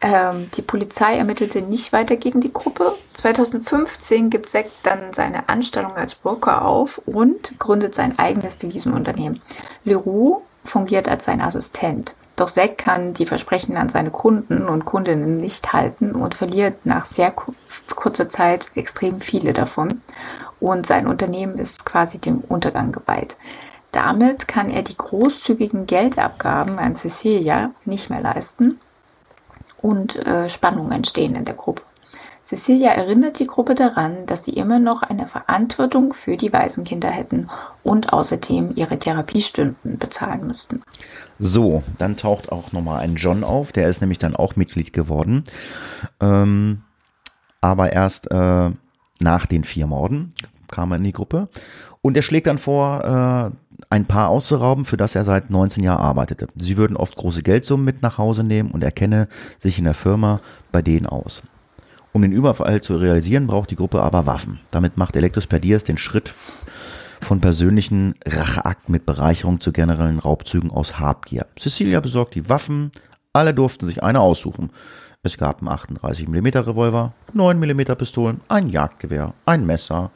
[0.00, 2.96] Ähm, die Polizei ermittelte nicht weiter gegen die Gruppe.
[3.12, 9.40] 2015 gibt Zack dann seine Anstellung als Broker auf und gründet sein eigenes Devisenunternehmen.
[9.84, 12.14] Leroux fungiert als sein Assistent.
[12.36, 17.04] Doch Zack kann die Versprechen an seine Kunden und Kundinnen nicht halten und verliert nach
[17.04, 17.32] sehr
[17.96, 20.02] kurzer Zeit extrem viele davon.
[20.60, 23.36] Und sein Unternehmen ist quasi dem Untergang geweiht.
[23.90, 28.78] Damit kann er die großzügigen Geldabgaben an Cecilia nicht mehr leisten
[29.80, 31.82] und äh, Spannungen entstehen in der Gruppe.
[32.48, 37.50] Cecilia erinnert die Gruppe daran, dass sie immer noch eine Verantwortung für die Waisenkinder hätten
[37.82, 40.80] und außerdem ihre Therapiestunden bezahlen müssten.
[41.38, 45.44] So, dann taucht auch nochmal ein John auf, der ist nämlich dann auch Mitglied geworden.
[46.20, 46.80] Ähm,
[47.60, 48.70] aber erst äh,
[49.20, 50.32] nach den vier Morden
[50.70, 51.50] kam er in die Gruppe.
[52.00, 56.00] Und er schlägt dann vor, äh, ein Paar auszurauben, für das er seit 19 Jahren
[56.00, 56.46] arbeitete.
[56.56, 59.92] Sie würden oft große Geldsummen mit nach Hause nehmen und er kenne sich in der
[59.92, 60.40] Firma
[60.72, 61.42] bei denen aus.
[62.12, 64.60] Um den Überfall zu realisieren, braucht die Gruppe aber Waffen.
[64.70, 66.32] Damit macht Electus Perdias den Schritt
[67.20, 71.46] von persönlichen Racheakten mit Bereicherung zu generellen Raubzügen aus Habgier.
[71.58, 72.92] Cecilia besorgt die Waffen,
[73.32, 74.70] alle durften sich eine aussuchen.
[75.22, 80.10] Es gab einen 38mm Revolver, 9mm Pistolen, ein Jagdgewehr, ein Messer,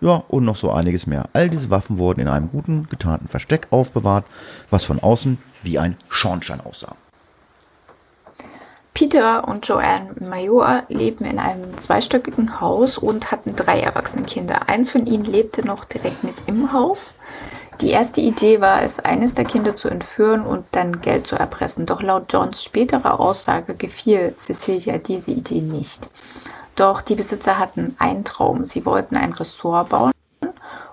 [0.00, 1.28] ja, und noch so einiges mehr.
[1.32, 4.24] All diese Waffen wurden in einem guten, getarnten Versteck aufbewahrt,
[4.70, 6.94] was von außen wie ein Schornstein aussah.
[8.98, 14.68] Peter und Joanne Major leben in einem zweistöckigen Haus und hatten drei erwachsene Kinder.
[14.68, 17.14] Eins von ihnen lebte noch direkt mit im Haus.
[17.80, 21.86] Die erste Idee war es, eines der Kinder zu entführen und dann Geld zu erpressen.
[21.86, 26.08] Doch laut Johns späterer Aussage gefiel Cecilia diese Idee nicht.
[26.74, 28.64] Doch die Besitzer hatten einen Traum.
[28.64, 30.10] Sie wollten ein Ressort bauen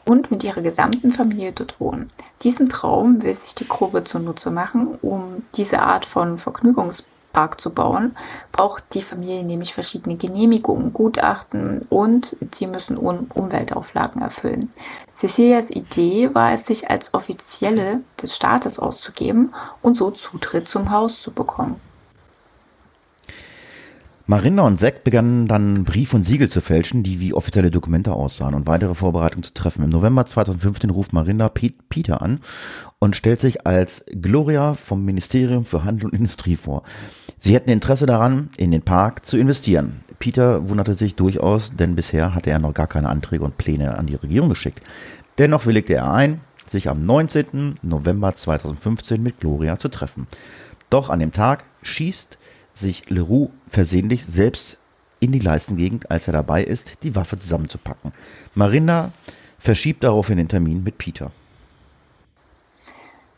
[0.06, 2.12] und mit ihrer gesamten Familie dort wohnen.
[2.44, 7.70] Diesen Traum will sich die Gruppe zunutze machen, um diese Art von Vergnügungs Park zu
[7.70, 8.16] bauen,
[8.54, 14.72] braucht die Familie nämlich verschiedene Genehmigungen, Gutachten und sie müssen Umweltauflagen erfüllen.
[15.12, 21.22] Cecilias Idee war es, sich als Offizielle des Staates auszugeben und so Zutritt zum Haus
[21.22, 21.82] zu bekommen.
[24.28, 28.56] Marinda und Zack begannen dann Brief und Siegel zu fälschen, die wie offizielle Dokumente aussahen
[28.56, 29.84] und weitere Vorbereitungen zu treffen.
[29.84, 32.40] Im November 2015 ruft Marinda Peter an
[32.98, 36.82] und stellt sich als Gloria vom Ministerium für Handel und Industrie vor.
[37.38, 40.00] Sie hätten Interesse daran, in den Park zu investieren.
[40.18, 44.08] Peter wunderte sich durchaus, denn bisher hatte er noch gar keine Anträge und Pläne an
[44.08, 44.82] die Regierung geschickt.
[45.38, 47.76] Dennoch willigte er ein, sich am 19.
[47.84, 50.26] November 2015 mit Gloria zu treffen.
[50.90, 52.40] Doch an dem Tag schießt
[52.76, 54.78] sich Leroux versehentlich selbst
[55.20, 58.12] in die Leistengegend, als er dabei ist, die Waffe zusammenzupacken.
[58.54, 59.12] Marinda
[59.58, 61.32] verschiebt daraufhin den Termin mit Peter.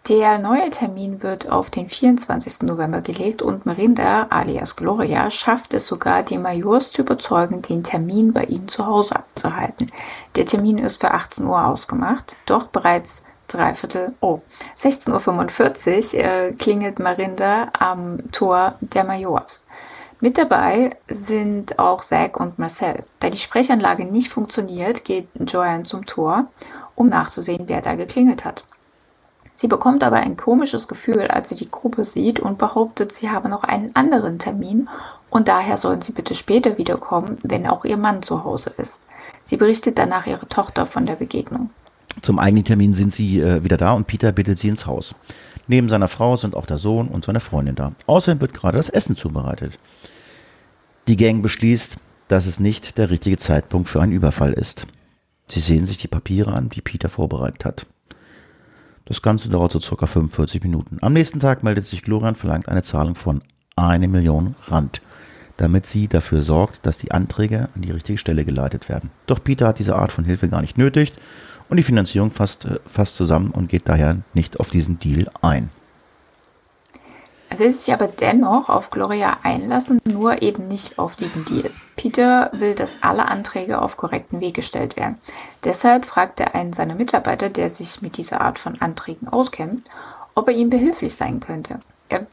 [0.10, 2.62] Der neue Termin wird auf den 24.
[2.62, 8.32] November gelegt und Marinda alias Gloria schafft es sogar, die Majors zu überzeugen, den Termin
[8.32, 9.92] bei ihnen zu Hause abzuhalten.
[10.38, 14.42] Der Termin ist für 18 Uhr ausgemacht, doch bereits dreiviertel, oh,
[14.78, 19.66] 16.45 Uhr äh, klingelt Marinda am Tor der Majors.
[20.20, 23.04] Mit dabei sind auch Zack und Marcel.
[23.20, 26.48] Da die Sprechanlage nicht funktioniert, geht Joanne zum Tor,
[26.96, 28.64] um nachzusehen, wer da geklingelt hat.
[29.54, 33.50] Sie bekommt aber ein komisches Gefühl, als sie die Gruppe sieht und behauptet, sie habe
[33.50, 34.88] noch einen anderen Termin
[35.30, 39.04] und daher sollen sie bitte später wiederkommen, wenn auch ihr Mann zu Hause ist.
[39.44, 41.72] Sie berichtet danach ihre Tochter von der Begegnung.
[42.22, 45.16] Zum eigenen Termin sind sie äh, wieder da und Peter bittet sie ins Haus.
[45.68, 47.94] Neben seiner Frau sind auch der Sohn und seine Freundin da.
[48.06, 49.78] Außerdem wird gerade das Essen zubereitet.
[51.08, 54.88] Die Gang beschließt, dass es nicht der richtige Zeitpunkt für einen Überfall ist.
[55.48, 57.86] Sie sehen sich die Papiere an, die Peter vorbereitet hat.
[59.06, 60.98] Das Ganze dauert so circa 45 Minuten.
[61.02, 63.42] Am nächsten Tag meldet sich Gloria und verlangt eine Zahlung von
[63.76, 65.02] eine Million Rand.
[65.60, 69.10] damit sie dafür sorgt, dass die Anträge an die richtige Stelle geleitet werden.
[69.26, 71.14] Doch Peter hat diese Art von Hilfe gar nicht nötig
[71.70, 75.70] und die Finanzierung fasst, äh, fasst zusammen und geht daher nicht auf diesen Deal ein.
[77.50, 81.70] Er will sich aber dennoch auf Gloria einlassen, nur eben nicht auf diesen Deal.
[81.96, 85.16] Peter will, dass alle Anträge auf korrekten Weg gestellt werden.
[85.64, 89.88] Deshalb fragt er einen seiner Mitarbeiter, der sich mit dieser Art von Anträgen auskennt,
[90.36, 91.80] ob er ihm behilflich sein könnte.
[92.10, 92.28] Er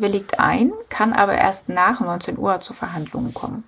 [0.00, 3.64] willigt ein, kann aber erst nach 19 Uhr zu Verhandlungen kommen.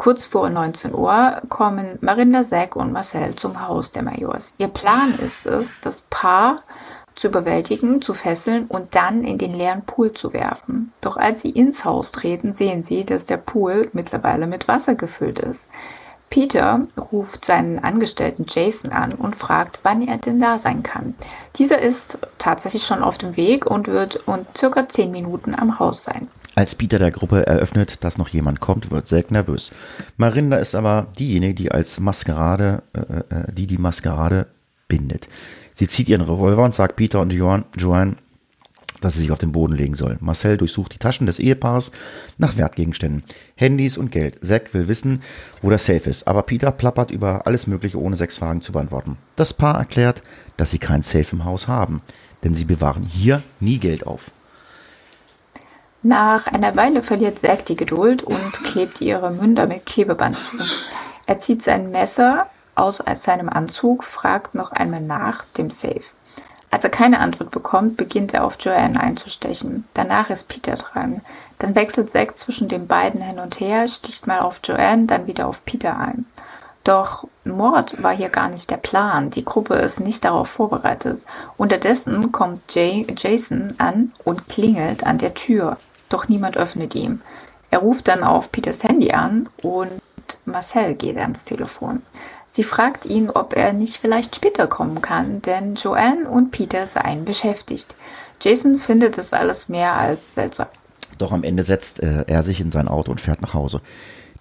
[0.00, 4.54] Kurz vor 19 Uhr kommen Marinda, Zack und Marcel zum Haus der Majors.
[4.56, 6.56] Ihr Plan ist es, das Paar
[7.16, 10.90] zu überwältigen, zu fesseln und dann in den leeren Pool zu werfen.
[11.02, 15.38] Doch als sie ins Haus treten, sehen sie, dass der Pool mittlerweile mit Wasser gefüllt
[15.38, 15.68] ist.
[16.30, 21.14] Peter ruft seinen Angestellten Jason an und fragt, wann er denn da sein kann.
[21.56, 26.04] Dieser ist tatsächlich schon auf dem Weg und wird in circa zehn Minuten am Haus
[26.04, 26.28] sein.
[26.54, 29.70] Als Peter der Gruppe eröffnet, dass noch jemand kommt, wird Zack nervös.
[30.16, 34.46] Marinda ist aber diejenige, die als Maskerade, äh, äh, die die Maskerade
[34.88, 35.28] bindet.
[35.72, 38.16] Sie zieht ihren Revolver und sagt Peter und Joan, Joanne,
[39.00, 40.18] dass sie sich auf den Boden legen sollen.
[40.20, 41.92] Marcel durchsucht die Taschen des Ehepaars
[42.36, 43.22] nach Wertgegenständen,
[43.54, 44.44] Handys und Geld.
[44.44, 45.22] Zack will wissen,
[45.62, 49.16] wo der Safe ist, aber Peter plappert über alles Mögliche, ohne sechs Fragen zu beantworten.
[49.36, 50.22] Das Paar erklärt,
[50.56, 52.02] dass sie kein Safe im Haus haben,
[52.44, 54.30] denn sie bewahren hier nie Geld auf.
[56.02, 60.56] Nach einer Weile verliert Zack die Geduld und klebt ihre Münder mit Klebeband zu.
[61.26, 66.04] Er zieht sein Messer aus seinem Anzug, fragt noch einmal nach dem Safe.
[66.70, 69.84] Als er keine Antwort bekommt, beginnt er auf Joanne einzustechen.
[69.92, 71.20] Danach ist Peter dran.
[71.58, 75.48] Dann wechselt Zack zwischen den beiden hin und her, sticht mal auf Joanne, dann wieder
[75.48, 76.24] auf Peter ein.
[76.82, 79.28] Doch Mord war hier gar nicht der Plan.
[79.28, 81.26] Die Gruppe ist nicht darauf vorbereitet.
[81.58, 85.76] Unterdessen kommt Jay, Jason an und klingelt an der Tür
[86.10, 87.20] doch niemand öffnet ihm.
[87.70, 90.00] Er ruft dann auf Peters Handy an und
[90.44, 92.02] Marcel geht ans Telefon.
[92.46, 97.24] Sie fragt ihn, ob er nicht vielleicht später kommen kann, denn Joanne und Peter seien
[97.24, 97.94] beschäftigt.
[98.42, 100.66] Jason findet es alles mehr als seltsam.
[101.18, 103.80] Doch am Ende setzt äh, er sich in sein Auto und fährt nach Hause.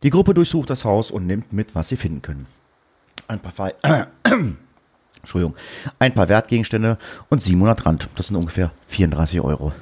[0.02, 2.48] Die Gruppe durchsucht das Haus und nimmt mit, was sie finden können.
[3.28, 3.76] Ein paar, Fe
[5.22, 5.56] Entschuldigung,
[6.00, 6.98] ein paar Wertgegenstände
[7.30, 8.08] und 700 Rand.
[8.16, 9.74] Das sind ungefähr 34 Euro.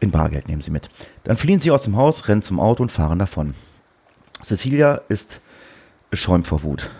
[0.00, 0.88] In Bargeld nehmen sie mit.
[1.24, 3.54] Dann fliehen sie aus dem Haus, rennen zum Auto und fahren davon.
[4.42, 5.40] Cecilia ist
[6.08, 6.90] beschäumt vor Wut,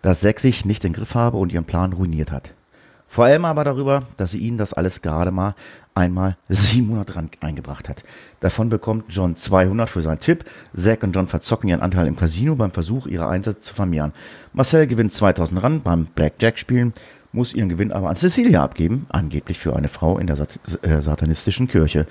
[0.00, 2.50] dass Zack sich nicht den Griff habe und ihren Plan ruiniert hat.
[3.08, 5.54] Vor allem aber darüber, dass sie ihnen das alles gerade mal
[5.94, 8.02] einmal 700 Rand eingebracht hat.
[8.40, 10.44] Davon bekommt John 200 für seinen Tipp.
[10.74, 14.12] Zack und John verzocken ihren Anteil im Casino beim Versuch, ihre Einsätze zu vermehren.
[14.52, 16.92] Marcel gewinnt 2000 Rand beim Blackjack spielen
[17.34, 21.02] muss ihren Gewinn aber an Cecilia abgeben, angeblich für eine Frau in der Sat äh,
[21.02, 22.06] satanistischen Kirche.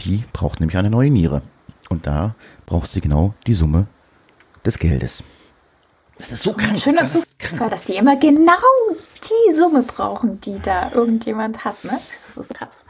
[0.00, 1.42] Die braucht nämlich eine neue Niere.
[1.88, 2.34] Und da
[2.66, 3.86] braucht sie genau die Summe
[4.64, 5.22] des Geldes.
[6.18, 6.78] Das ist so krank.
[6.78, 8.52] Schöner das Zufall, dass die immer genau
[9.22, 11.84] die Summe brauchen, die da irgendjemand hat.
[11.84, 11.98] Ne?
[12.22, 12.84] Das ist krass.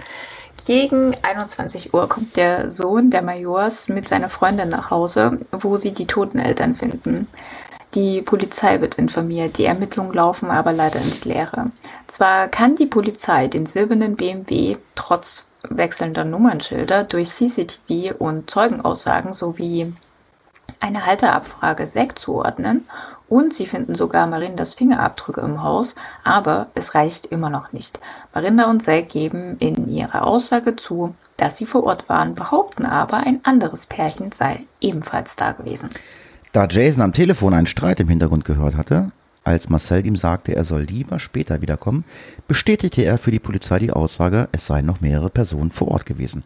[0.64, 5.92] Gegen 21 Uhr kommt der Sohn der Majors mit seiner Freundin nach Hause, wo sie
[5.92, 7.28] die toten Eltern finden.
[7.96, 11.70] Die Polizei wird informiert, die Ermittlungen laufen aber leider ins Leere.
[12.06, 19.94] Zwar kann die Polizei den silbernen BMW trotz wechselnder Nummernschilder durch CCTV und Zeugenaussagen sowie
[20.78, 22.84] eine Halterabfrage SEC zuordnen
[23.30, 27.98] und sie finden sogar Marindas Fingerabdrücke im Haus, aber es reicht immer noch nicht.
[28.34, 33.16] Marinda und Zack geben in ihrer Aussage zu, dass sie vor Ort waren, behaupten aber,
[33.16, 35.88] ein anderes Pärchen sei ebenfalls da gewesen.
[36.56, 39.10] Da Jason am Telefon einen Streit im Hintergrund gehört hatte,
[39.44, 42.04] als Marcel ihm sagte, er soll lieber später wiederkommen,
[42.48, 46.44] bestätigte er für die Polizei die Aussage, es seien noch mehrere Personen vor Ort gewesen.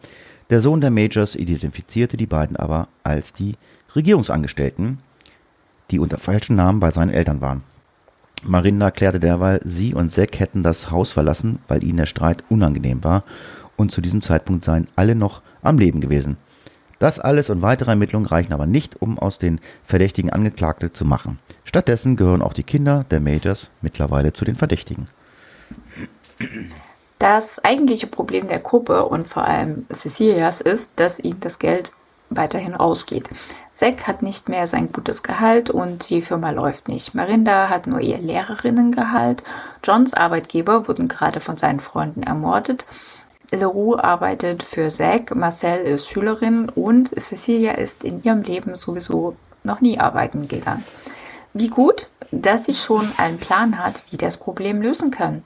[0.50, 3.54] Der Sohn der Majors identifizierte die beiden aber als die
[3.94, 4.98] Regierungsangestellten,
[5.92, 7.62] die unter falschen Namen bei seinen Eltern waren.
[8.42, 13.04] Marinda klärte derweil, sie und Zack hätten das Haus verlassen, weil ihnen der Streit unangenehm
[13.04, 13.22] war
[13.76, 16.36] und zu diesem Zeitpunkt seien alle noch am Leben gewesen.
[17.00, 21.38] Das alles und weitere Ermittlungen reichen aber nicht, um aus den Verdächtigen Angeklagte zu machen.
[21.64, 25.06] Stattdessen gehören auch die Kinder der Majors mittlerweile zu den Verdächtigen.
[27.18, 31.92] Das eigentliche Problem der Gruppe und vor allem Cecilias ist, dass ihnen das Geld
[32.28, 33.30] weiterhin ausgeht.
[33.70, 37.14] Zack hat nicht mehr sein gutes Gehalt und die Firma läuft nicht.
[37.14, 39.42] Marinda hat nur ihr Lehrerinnengehalt.
[39.82, 42.84] Johns Arbeitgeber wurden gerade von seinen Freunden ermordet
[43.50, 49.80] Leroux arbeitet für Zack, Marcel ist Schülerin und Cecilia ist in ihrem Leben sowieso noch
[49.80, 50.84] nie arbeiten gegangen.
[51.52, 55.42] Wie gut, dass sie schon einen Plan hat, wie das Problem lösen kann.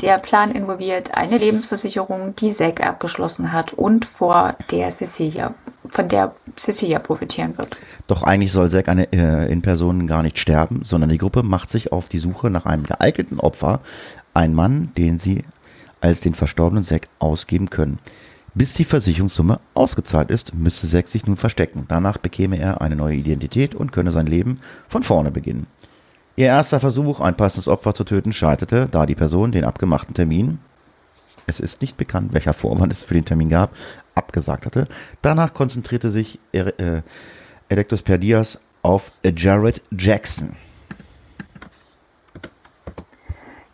[0.00, 5.54] Der Plan involviert eine Lebensversicherung, die Zack abgeschlossen hat und vor der Cecilia
[5.88, 7.76] von der Cecilia profitieren wird.
[8.06, 11.70] Doch eigentlich soll Zack eine, äh, in Person gar nicht sterben, sondern die Gruppe macht
[11.70, 13.80] sich auf die Suche nach einem geeigneten Opfer,
[14.32, 15.44] ein Mann, den sie
[16.02, 17.98] als den verstorbenen Zack ausgeben können.
[18.54, 21.86] Bis die Versicherungssumme ausgezahlt ist, müsste Zack sich nun verstecken.
[21.88, 25.66] Danach bekäme er eine neue Identität und könne sein Leben von vorne beginnen.
[26.36, 30.58] Ihr erster Versuch, ein passendes Opfer zu töten, scheiterte, da die Person den abgemachten Termin,
[31.46, 33.74] es ist nicht bekannt, welcher Vorwand es für den Termin gab,
[34.14, 34.86] abgesagt hatte.
[35.22, 37.02] Danach konzentrierte sich äh,
[37.68, 40.54] Electus Perdias auf Jared Jackson.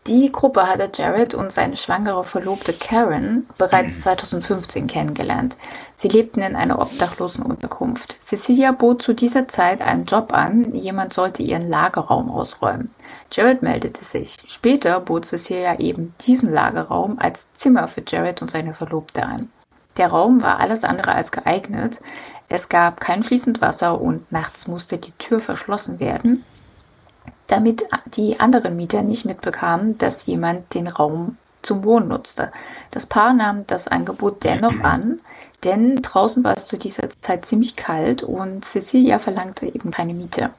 [0.09, 5.59] Die Gruppe hatte Jared und seine schwangere Verlobte Karen bereits 2015 kennengelernt.
[5.92, 8.16] Sie lebten in einer obdachlosen Unterkunft.
[8.18, 12.90] Cecilia bot zu dieser Zeit einen Job an, jemand sollte ihren Lagerraum ausräumen.
[13.31, 14.38] Jared meldete sich.
[14.47, 19.51] Später bot Cecilia eben diesen Lagerraum als Zimmer für Jared und seine Verlobte an.
[19.99, 22.01] Der Raum war alles andere als geeignet.
[22.49, 26.44] Es gab kein fließend Wasser und nachts musste die Tür verschlossen werden
[27.48, 27.84] damit
[28.14, 32.52] die anderen Mieter nicht mitbekamen, dass jemand den Raum zum Wohnen nutzte.
[32.92, 35.20] Das Paar nahm das Angebot dennoch an,
[35.64, 40.50] denn draußen war es zu dieser Zeit ziemlich kalt und Cecilia verlangte eben keine Miete.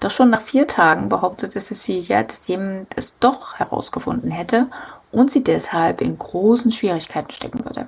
[0.00, 4.66] Doch schon nach vier Tagen behauptete Cecilia, dass jemand es doch herausgefunden hätte
[5.12, 7.86] und sie deshalb in großen Schwierigkeiten stecken würde.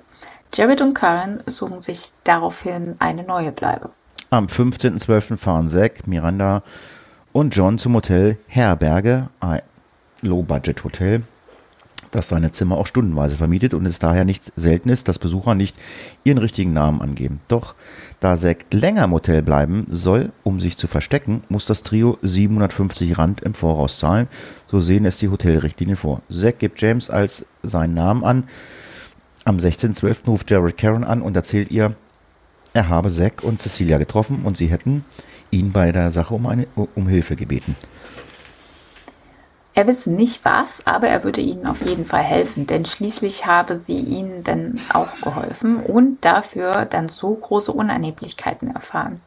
[0.55, 3.91] Jared und Karen suchen sich daraufhin eine neue Bleibe.
[4.29, 5.39] Am 15.12.
[5.39, 6.63] fahren Zack, Miranda
[7.33, 9.63] und John zum Hotel Herberge, ein
[10.21, 11.23] Low-Budget-Hotel,
[12.11, 15.77] das seine Zimmer auch stundenweise vermietet und es daher nicht selten ist, dass Besucher nicht
[16.25, 17.41] ihren richtigen Namen angeben.
[17.49, 17.75] Doch
[18.21, 23.17] da Zack länger im Hotel bleiben soll, um sich zu verstecken, muss das Trio 750
[23.17, 24.29] Rand im Voraus zahlen.
[24.71, 26.21] So sehen es die Hotelrichtlinien vor.
[26.31, 28.45] Zack gibt James als seinen Namen an.
[29.45, 30.27] Am 16.12.
[30.27, 31.97] ruft Jared Karen an und erzählt ihr,
[32.75, 35.05] er habe Zack und Cecilia getroffen und sie hätten
[35.53, 37.77] ihn bei der Sache um, eine, um Hilfe gebeten.
[39.75, 43.77] Er wisse nicht was, aber er würde ihnen auf jeden Fall helfen, denn schließlich habe
[43.77, 49.23] sie ihnen dann auch geholfen und dafür dann so große Unannehmlichkeiten erfahren.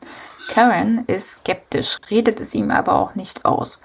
[0.47, 3.79] Karen ist skeptisch, redet es ihm aber auch nicht aus.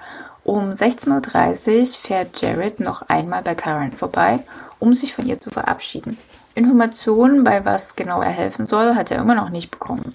[0.44, 4.40] Um 16.30 Uhr fährt Jared noch einmal bei Karen vorbei,
[4.78, 6.18] um sich von ihr zu verabschieden.
[6.54, 10.14] Informationen, bei was genau er helfen soll, hat er immer noch nicht bekommen.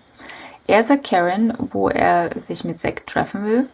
[0.68, 3.68] Er sagt Karen, wo er sich mit Zack treffen will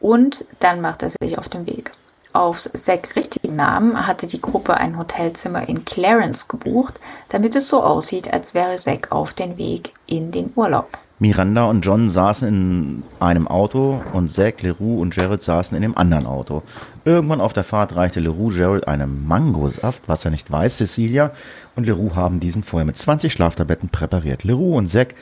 [0.00, 1.92] und dann macht er sich auf den Weg.
[2.32, 7.82] Auf Zack richtigen Namen hatte die Gruppe ein Hotelzimmer in Clarence gebucht, damit es so
[7.82, 10.98] aussieht, als wäre Zack auf den Weg in den Urlaub.
[11.18, 15.96] Miranda und John saßen in einem Auto und Zack, Leroux und Jared saßen in dem
[15.96, 16.62] anderen Auto.
[17.06, 21.32] Irgendwann auf der Fahrt reichte Leroux Jared einen Mangosaft, was er nicht weiß, Cecilia
[21.74, 24.44] und Leroux haben diesen vorher mit 20 Schlaftabletten präpariert.
[24.44, 25.14] Leroux und Zack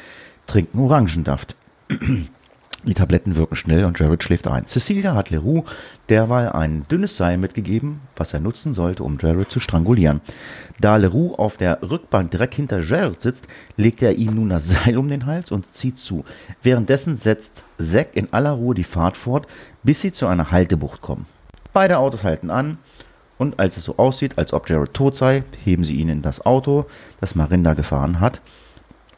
[0.46, 1.57] trinken Orangensaft.
[2.87, 4.66] Die Tabletten wirken schnell und Jared schläft ein.
[4.66, 5.64] Cecilia hat Leroux
[6.11, 10.20] derweil ein dünnes Seil mitgegeben, was er nutzen sollte, um Jared zu strangulieren.
[10.80, 14.98] Da Leroux auf der Rückbank direkt hinter Jared sitzt, legt er ihm nun das Seil
[14.98, 16.24] um den Hals und zieht zu.
[16.62, 19.46] Währenddessen setzt Zack in aller Ruhe die Fahrt fort,
[19.83, 21.24] bis sie zu einer Haltebucht kommen.
[21.72, 22.76] Beide Autos halten an
[23.38, 26.44] und als es so aussieht, als ob Jared tot sei, heben sie ihn in das
[26.44, 26.85] Auto,
[27.20, 28.42] das Marinda gefahren hat,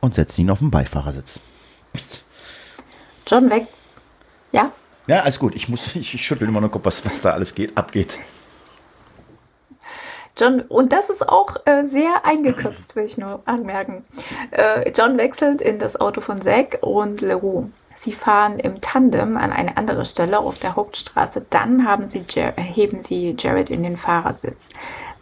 [0.07, 1.41] und setzen ihn auf den Beifahrersitz.
[3.27, 3.67] John weg.
[4.53, 4.73] Ja?
[5.07, 5.55] Ja, alles gut.
[5.55, 8.19] Ich, muss, ich, ich schüttel immer nur den Kopf, was, was da alles geht, abgeht.
[10.39, 14.05] John, und das ist auch äh, sehr eingekürzt, will ich nur anmerken.
[14.51, 17.71] Äh, John wechselt in das Auto von Zack und Leroux.
[17.95, 21.47] Sie fahren im Tandem an eine andere Stelle auf der Hauptstraße.
[21.49, 24.71] Dann haben sie heben sie Jared in den Fahrersitz.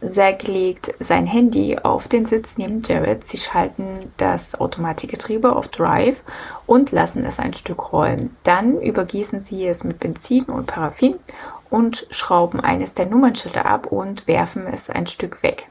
[0.07, 3.25] Zack legt sein Handy auf den Sitz neben Jared.
[3.25, 6.23] Sie schalten das Automatikgetriebe auf Drive
[6.67, 8.37] und lassen es ein Stück rollen.
[8.43, 11.17] Dann übergießen sie es mit Benzin und Paraffin
[11.71, 15.69] und schrauben eines der Nummernschilder ab und werfen es ein Stück weg.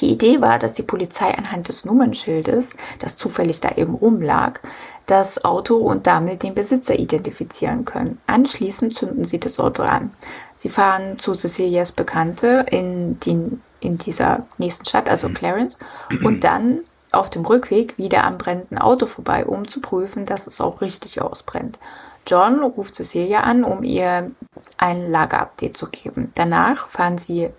[0.00, 4.60] Die Idee war, dass die Polizei anhand des Nummernschildes, das zufällig da eben rumlag,
[5.06, 8.18] das Auto und damit den Besitzer identifizieren können.
[8.26, 10.12] Anschließend zünden sie das Auto an.
[10.54, 15.78] Sie fahren zu Cecilias Bekannte in, die, in dieser nächsten Stadt, also Clarence,
[16.22, 16.80] und dann
[17.12, 21.20] auf dem Rückweg wieder am brennenden Auto vorbei, um zu prüfen, dass es auch richtig
[21.20, 21.78] ausbrennt.
[22.26, 24.30] John ruft Cecilia an, um ihr
[24.76, 26.32] ein Lagerupdate zu geben.
[26.36, 27.50] Danach fahren sie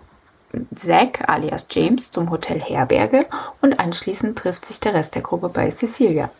[0.74, 3.26] Zack alias James zum Hotel Herberge
[3.60, 6.30] und anschließend trifft sich der Rest der Gruppe bei Cecilia.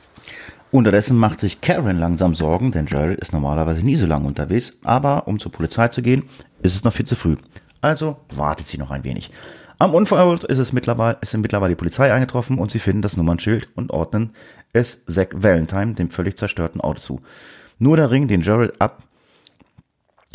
[0.70, 5.28] Unterdessen macht sich Karen langsam Sorgen, denn Jared ist normalerweise nie so lange unterwegs, aber
[5.28, 6.24] um zur Polizei zu gehen,
[6.62, 7.36] ist es noch viel zu früh.
[7.82, 9.30] Also wartet sie noch ein wenig.
[9.78, 13.68] Am Unfallort ist es mittlerweile, ist mittlerweile die Polizei eingetroffen und sie finden das Nummernschild
[13.74, 14.30] und ordnen
[14.72, 17.20] es Zack Valentine, dem völlig zerstörten Auto zu.
[17.78, 19.02] Nur der Ring, den Jared ab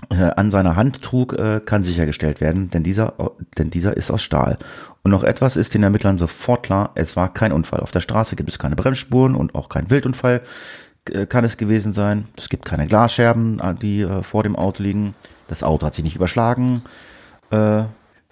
[0.09, 3.13] an seiner Hand trug, äh, kann sichergestellt werden, denn dieser,
[3.57, 4.57] denn dieser ist aus Stahl.
[5.03, 7.79] Und noch etwas ist den Ermittlern sofort klar, es war kein Unfall.
[7.79, 10.41] Auf der Straße gibt es keine Bremsspuren und auch kein Wildunfall
[11.09, 12.25] äh, kann es gewesen sein.
[12.37, 15.15] Es gibt keine Glasscherben, äh, die äh, vor dem Auto liegen.
[15.47, 16.83] Das Auto hat sich nicht überschlagen.
[17.51, 17.83] Äh,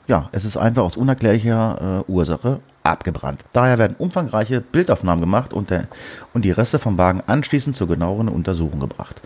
[0.07, 3.43] ja, es ist einfach aus unerklärlicher äh, Ursache abgebrannt.
[3.53, 5.87] Daher werden umfangreiche Bildaufnahmen gemacht und, der,
[6.33, 9.21] und die Reste vom Wagen anschließend zur genaueren Untersuchung gebracht.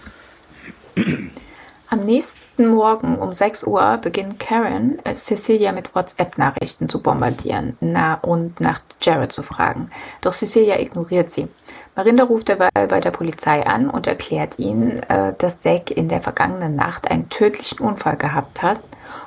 [1.91, 8.13] Am nächsten Morgen um 6 Uhr beginnt Karen, äh, Cecilia mit WhatsApp-Nachrichten zu bombardieren na,
[8.13, 9.89] und nach Jared zu fragen.
[10.21, 11.47] Doch Cecilia ignoriert sie.
[11.95, 16.21] Marinda ruft derweil bei der Polizei an und erklärt ihnen, äh, dass Zack in der
[16.21, 18.79] vergangenen Nacht einen tödlichen Unfall gehabt hat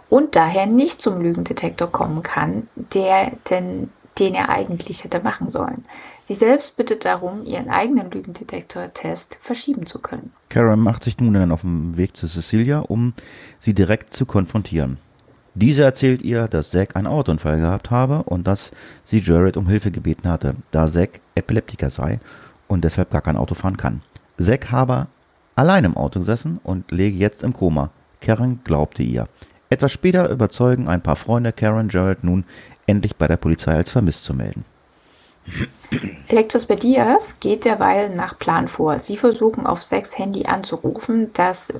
[0.09, 3.91] und daher nicht zum Lügendetektor kommen kann, der den,
[4.21, 5.85] den er eigentlich hätte machen sollen.
[6.33, 10.33] Sie selbst bittet darum, ihren eigenen Lügendetektor-Test verschieben zu können.
[10.49, 13.13] Karen macht sich nun dann auf den Weg zu Cecilia, um
[13.61, 14.97] sie direkt zu konfrontieren.
[15.55, 18.71] Diese erzählt ihr, dass Zack einen Autounfall gehabt habe und dass
[19.05, 22.19] sie Jared um Hilfe gebeten hatte, da Zack Epileptiker sei
[22.67, 24.01] und deshalb gar kein Auto fahren kann.
[24.39, 25.09] Zack habe
[25.55, 27.91] allein im Auto gesessen und läge jetzt im Koma.
[28.23, 29.29] Karen glaubte ihr.
[29.69, 32.45] Etwas später überzeugen ein paar Freunde Karen Jarrett nun
[32.87, 34.65] endlich bei der Polizei als vermisst zu melden.
[36.33, 38.99] Elektrospedias geht derweil nach Plan vor.
[38.99, 41.75] Sie versuchen auf sechs Handy anzurufen, das,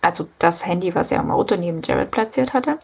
[0.00, 2.78] also das Handy, was er im Auto neben Jared platziert hatte.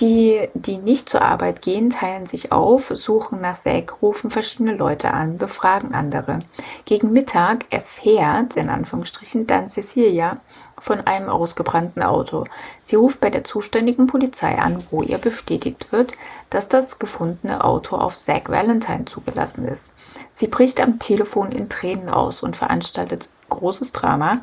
[0.00, 5.12] Die, die nicht zur Arbeit gehen, teilen sich auf, suchen nach Zack, rufen verschiedene Leute
[5.12, 6.40] an, befragen andere.
[6.84, 10.38] Gegen Mittag erfährt, in Anführungsstrichen, dann Cecilia
[10.80, 12.44] von einem ausgebrannten Auto.
[12.82, 16.14] Sie ruft bei der zuständigen Polizei an, wo ihr bestätigt wird,
[16.50, 19.92] dass das gefundene Auto auf Zack Valentine zugelassen ist.
[20.32, 24.38] Sie bricht am Telefon in Tränen aus und veranstaltet großes Drama.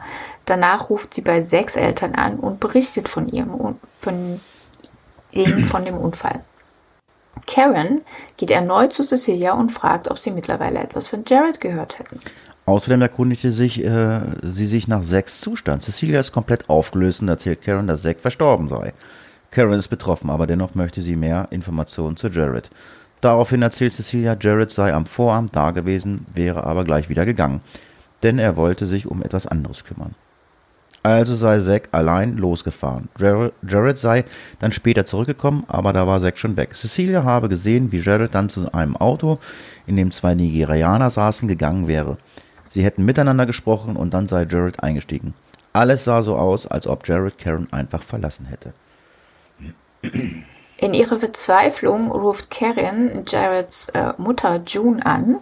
[0.45, 4.39] Danach ruft sie bei sechs Eltern an und berichtet von ihrem, von
[5.31, 6.41] wegen von dem Unfall.
[7.47, 8.01] Karen
[8.37, 12.19] geht erneut zu Cecilia und fragt, ob sie mittlerweile etwas von Jared gehört hätten.
[12.65, 15.83] Außerdem erkundigte sich, äh, sie sich nach Zacks Zustand.
[15.83, 18.93] Cecilia ist komplett aufgelöst und erzählt Karen, dass Zack verstorben sei.
[19.49, 22.69] Karen ist betroffen, aber dennoch möchte sie mehr Informationen zu Jared.
[23.19, 27.61] Daraufhin erzählt Cecilia, Jared sei am Vorabend da gewesen, wäre aber gleich wieder gegangen,
[28.23, 30.15] denn er wollte sich um etwas anderes kümmern.
[31.03, 33.09] Also sei Zack allein losgefahren.
[33.17, 34.23] Jared sei
[34.59, 36.75] dann später zurückgekommen, aber da war Zack schon weg.
[36.75, 39.39] Cecilia habe gesehen, wie Jared dann zu einem Auto,
[39.87, 42.17] in dem zwei Nigerianer saßen, gegangen wäre.
[42.69, 45.33] Sie hätten miteinander gesprochen und dann sei Jared eingestiegen.
[45.73, 48.73] Alles sah so aus, als ob Jared Karen einfach verlassen hätte.
[50.77, 55.37] In ihrer Verzweiflung ruft Karen Jareds äh, Mutter June an,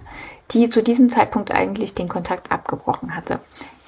[0.51, 3.39] die zu diesem Zeitpunkt eigentlich den Kontakt abgebrochen hatte.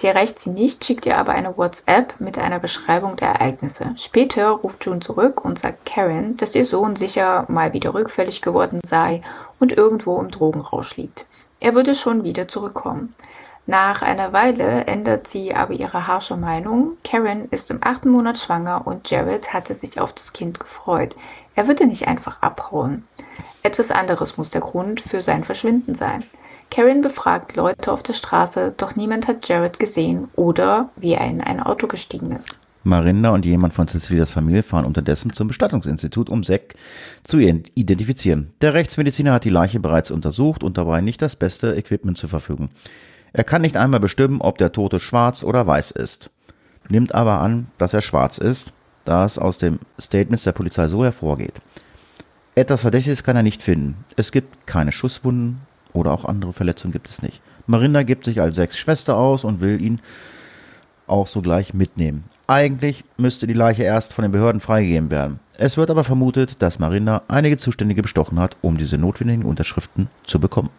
[0.01, 3.93] Sie erreicht sie nicht, schickt ihr aber eine WhatsApp mit einer Beschreibung der Ereignisse.
[3.97, 8.79] Später ruft June zurück und sagt Karen, dass ihr Sohn sicher mal wieder rückfällig geworden
[8.83, 9.21] sei
[9.59, 11.27] und irgendwo im Drogenrausch liegt.
[11.59, 13.13] Er würde schon wieder zurückkommen.
[13.67, 16.97] Nach einer Weile ändert sie aber ihre harsche Meinung.
[17.03, 21.15] Karen ist im achten Monat schwanger und Jared hatte sich auf das Kind gefreut.
[21.53, 23.07] Er würde nicht einfach abhauen.
[23.61, 26.23] Etwas anderes muss der Grund für sein Verschwinden sein.
[26.71, 31.41] Karen befragt Leute auf der Straße, doch niemand hat Jared gesehen oder wie er in
[31.41, 32.55] ein Auto gestiegen ist.
[32.83, 36.75] Marinda und jemand von Cecilias Familie fahren unterdessen zum Bestattungsinstitut, um Zack
[37.23, 38.53] zu identifizieren.
[38.61, 42.69] Der Rechtsmediziner hat die Leiche bereits untersucht und dabei nicht das beste Equipment zur Verfügung.
[43.33, 46.31] Er kann nicht einmal bestimmen, ob der Tote schwarz oder weiß ist.
[46.87, 48.71] Nimmt aber an, dass er schwarz ist,
[49.03, 51.53] da es aus dem Statements der Polizei so hervorgeht.
[52.55, 54.03] Etwas Verdächtiges kann er nicht finden.
[54.15, 55.59] Es gibt keine Schusswunden,
[55.93, 57.41] oder auch andere Verletzungen gibt es nicht.
[57.67, 59.99] Marinda gibt sich als sechs Schwester aus und will ihn
[61.07, 62.23] auch sogleich mitnehmen.
[62.47, 65.39] Eigentlich müsste die Leiche erst von den Behörden freigegeben werden.
[65.57, 70.39] Es wird aber vermutet, dass Marinda einige Zuständige bestochen hat, um diese notwendigen Unterschriften zu
[70.39, 70.69] bekommen.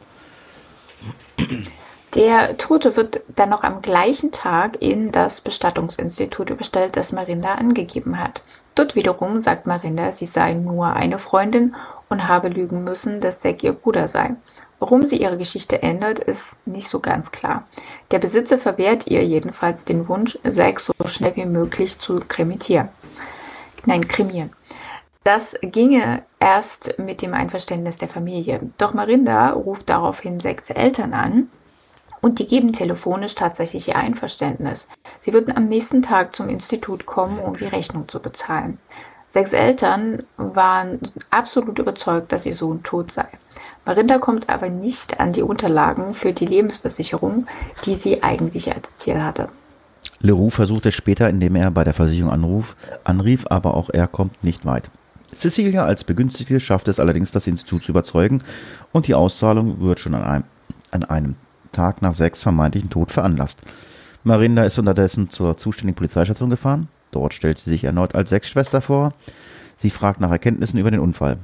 [2.14, 8.18] Der Tote wird dann noch am gleichen Tag in das Bestattungsinstitut überstellt, das Marinda angegeben
[8.18, 8.42] hat.
[8.74, 11.74] Dort wiederum sagt Marinda, sie sei nur eine Freundin
[12.08, 14.34] und habe lügen müssen, dass Zack ihr Bruder sei.
[14.82, 17.68] Warum sie ihre Geschichte ändert, ist nicht so ganz klar.
[18.10, 22.88] Der Besitzer verwehrt ihr jedenfalls den Wunsch, Zack so schnell wie möglich zu kremitieren.
[23.86, 24.50] Nein, kremieren.
[25.22, 28.72] Das ginge erst mit dem Einverständnis der Familie.
[28.76, 31.48] Doch Marinda ruft daraufhin Zacks Eltern an
[32.20, 34.88] und die geben telefonisch tatsächlich ihr Einverständnis.
[35.20, 38.78] Sie würden am nächsten Tag zum Institut kommen, um die Rechnung zu bezahlen.
[39.28, 40.98] Sechs Eltern waren
[41.30, 43.28] absolut überzeugt, dass ihr Sohn tot sei.
[43.84, 47.46] Marinda kommt aber nicht an die Unterlagen für die Lebensversicherung,
[47.84, 49.48] die sie eigentlich als Ziel hatte.
[50.20, 54.44] Leroux versucht es später, indem er bei der Versicherung anruf, anrief, aber auch er kommt
[54.44, 54.88] nicht weit.
[55.34, 58.42] Cecilia als Begünstigte schafft es allerdings, das Institut zu überzeugen
[58.92, 60.44] und die Auszahlung wird schon an einem,
[60.92, 61.34] an einem
[61.72, 63.60] Tag nach sechs vermeintlichen Tod veranlasst.
[64.22, 66.88] Marinda ist unterdessen zur zuständigen Polizeistation gefahren.
[67.10, 69.14] Dort stellt sie sich erneut als Sechsschwester vor.
[69.76, 71.38] Sie fragt nach Erkenntnissen über den Unfall.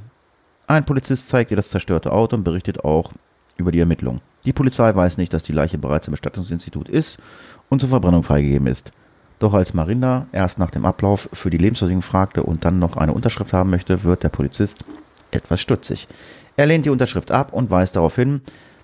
[0.68, 3.12] Ein Polizist zeigt ihr das zerstörte Auto und berichtet auch
[3.56, 4.20] über die Ermittlung.
[4.44, 7.16] Die Polizei weiß nicht, dass die Leiche bereits im Bestattungsinstitut ist
[7.70, 8.92] und zur Verbrennung freigegeben ist.
[9.38, 13.14] Doch als Marinda erst nach dem Ablauf für die Lebensversicherung fragte und dann noch eine
[13.14, 14.84] Unterschrift haben möchte, wird der Polizist
[15.30, 16.06] etwas stutzig.
[16.58, 18.42] Er lehnt die Unterschrift ab und weist darauf hin,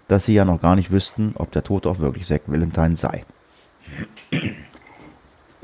[0.09, 3.25] dass sie ja noch gar nicht wüssten, ob der Tote auch wirklich Zack Valentine sei.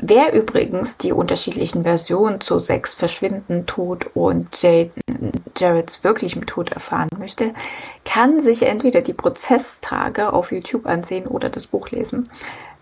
[0.03, 4.93] Wer übrigens die unterschiedlichen Versionen zu Sex Verschwinden, Tod und Jade,
[5.59, 7.53] Jareds wirklichem Tod erfahren möchte,
[8.07, 12.31] kann sich entweder die Prozesstage auf YouTube ansehen oder das Buch lesen.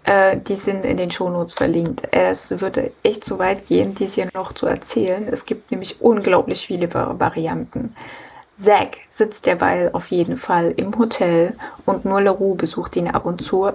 [0.04, 2.02] Äh, die sind in den Shownotes verlinkt.
[2.12, 5.26] Es würde echt zu weit gehen, dies hier noch zu erzählen.
[5.28, 7.96] Es gibt nämlich unglaublich viele Varianten.
[8.54, 13.42] Zack sitzt derweil auf jeden Fall im Hotel und nur Leroux besucht ihn ab und
[13.42, 13.70] zu,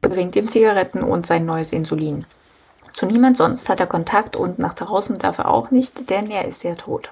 [0.00, 2.26] bringt ihm Zigaretten und sein neues Insulin.
[3.00, 6.44] Zu niemand sonst hat er Kontakt und nach draußen darf er auch nicht, denn er
[6.44, 7.10] ist ja tot.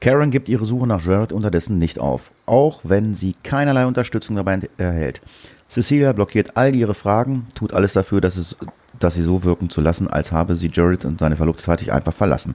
[0.00, 4.60] Karen gibt ihre Suche nach Jared unterdessen nicht auf, auch wenn sie keinerlei Unterstützung dabei
[4.76, 5.20] erhält.
[5.68, 8.54] Cecilia blockiert all ihre Fragen, tut alles dafür, dass, es,
[9.00, 12.14] dass sie so wirken zu lassen, als habe sie Jared und seine Verlobte zeitig einfach
[12.14, 12.54] verlassen.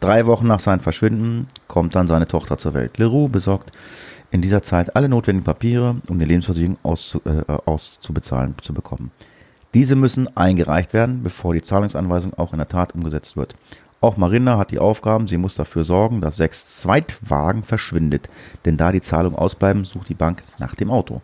[0.00, 2.98] Drei Wochen nach seinem Verschwinden kommt dann seine Tochter zur Welt.
[2.98, 3.72] Leroux besorgt
[4.30, 9.10] in dieser Zeit alle notwendigen Papiere, um die Lebensversicherung auszu, äh, auszubezahlen zu bekommen.
[9.74, 13.54] Diese müssen eingereicht werden, bevor die Zahlungsanweisung auch in der Tat umgesetzt wird.
[14.00, 18.28] Auch Marina hat die Aufgaben, sie muss dafür sorgen, dass sechs Zweitwagen verschwindet,
[18.64, 21.22] denn da die Zahlungen ausbleiben, sucht die Bank nach dem Auto.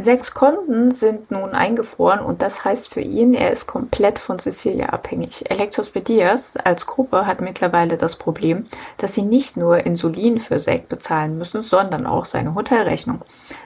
[0.00, 4.90] Sechs Konten sind nun eingefroren und das heißt für ihn, er ist komplett von Cecilia
[4.90, 5.50] abhängig.
[5.50, 8.66] Electrospedias als Gruppe hat mittlerweile das Problem,
[8.98, 13.22] dass sie nicht nur Insulin für Zack bezahlen müssen, sondern auch seine Hotelrechnung.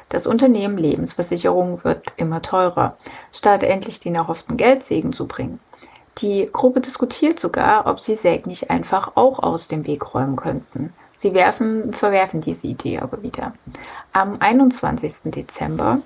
[0.09, 2.97] Das Unternehmen Lebensversicherung wird immer teurer,
[3.31, 5.61] statt endlich den erhofften Geldsegen zu bringen.
[6.19, 10.95] Die Gruppe diskutiert sogar, ob sie Zack nicht einfach auch aus dem Weg räumen könnten.
[11.15, 13.53] Sie werfen, verwerfen diese Idee aber wieder.
[14.15, 15.31] Am 21.
[15.31, 15.99] Dezember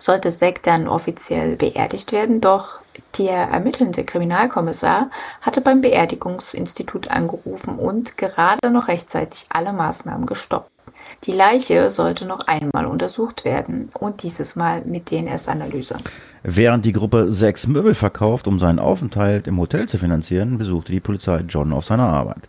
[0.00, 2.80] sollte Zack dann offiziell beerdigt werden, doch
[3.18, 10.70] der ermittelnde Kriminalkommissar hatte beim Beerdigungsinstitut angerufen und gerade noch rechtzeitig alle Maßnahmen gestoppt.
[11.24, 15.98] Die Leiche sollte noch einmal untersucht werden und dieses Mal mit DNS-Analyse.
[16.42, 21.00] Während die Gruppe sechs Möbel verkauft, um seinen Aufenthalt im Hotel zu finanzieren, besuchte die
[21.00, 22.48] Polizei John auf seiner Arbeit.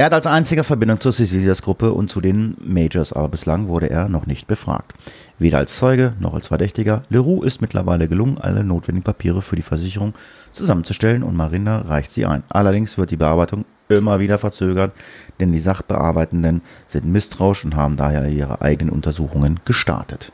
[0.00, 3.90] Er hat als einziger Verbindung zur Cecilias Gruppe und zu den Majors, aber bislang wurde
[3.90, 4.94] er noch nicht befragt.
[5.38, 7.02] Weder als Zeuge noch als Verdächtiger.
[7.10, 10.14] Leroux ist mittlerweile gelungen, alle notwendigen Papiere für die Versicherung
[10.52, 12.44] zusammenzustellen und Marinda reicht sie ein.
[12.48, 14.92] Allerdings wird die Bearbeitung immer wieder verzögert,
[15.38, 20.32] denn die Sachbearbeitenden sind misstrauisch und haben daher ihre eigenen Untersuchungen gestartet.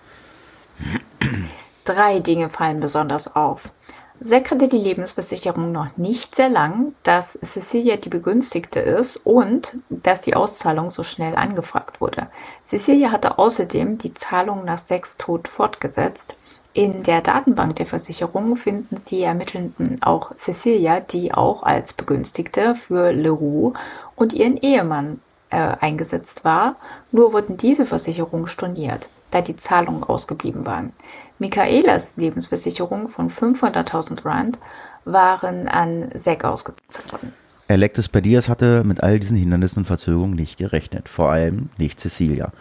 [1.85, 3.73] Drei Dinge fallen besonders auf.
[4.21, 10.23] Zack hatte die Lebensversicherung noch nicht sehr lang, dass Cecilia die Begünstigte ist und dass
[10.23, 12.29] die Auszahlung so schnell angefragt wurde.
[12.65, 16.37] Cecilia hatte außerdem die Zahlung nach Zacks Tod fortgesetzt.
[16.73, 23.13] In der Datenbank der Versicherung finden die Ermittelnden auch Cecilia, die auch als Begünstigte für
[23.13, 23.75] Leroux
[24.15, 26.77] und ihren Ehemann äh, eingesetzt war.
[27.13, 30.93] Nur wurden diese Versicherungen storniert, da die Zahlungen ausgeblieben waren.
[31.39, 34.59] Michaelas Lebensversicherung von 500.000 Rand
[35.05, 37.33] waren an Zack ausgezahlt worden.
[37.69, 42.53] Electus Perdias hatte mit all diesen Hindernissen und Verzögerungen nicht gerechnet, vor allem nicht Cecilia.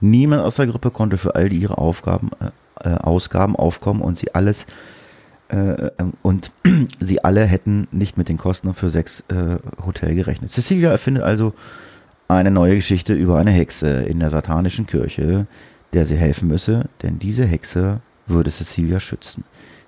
[0.00, 4.34] Niemand aus der Gruppe konnte für all ihre Aufgaben, äh, äh Ausgaben aufkommen und sie
[4.34, 4.66] alles
[5.50, 5.90] äh, äh
[6.22, 6.50] und
[7.00, 10.50] sie alle hätten nicht mit den Kosten für sechs äh, Hotel gerechnet.
[10.50, 11.52] Cecilia erfindet also
[12.26, 15.46] eine neue Geschichte über eine Hexe in der satanischen Kirche,
[15.92, 19.44] der sie helfen müsse, denn diese Hexe würde Cecilia schützen.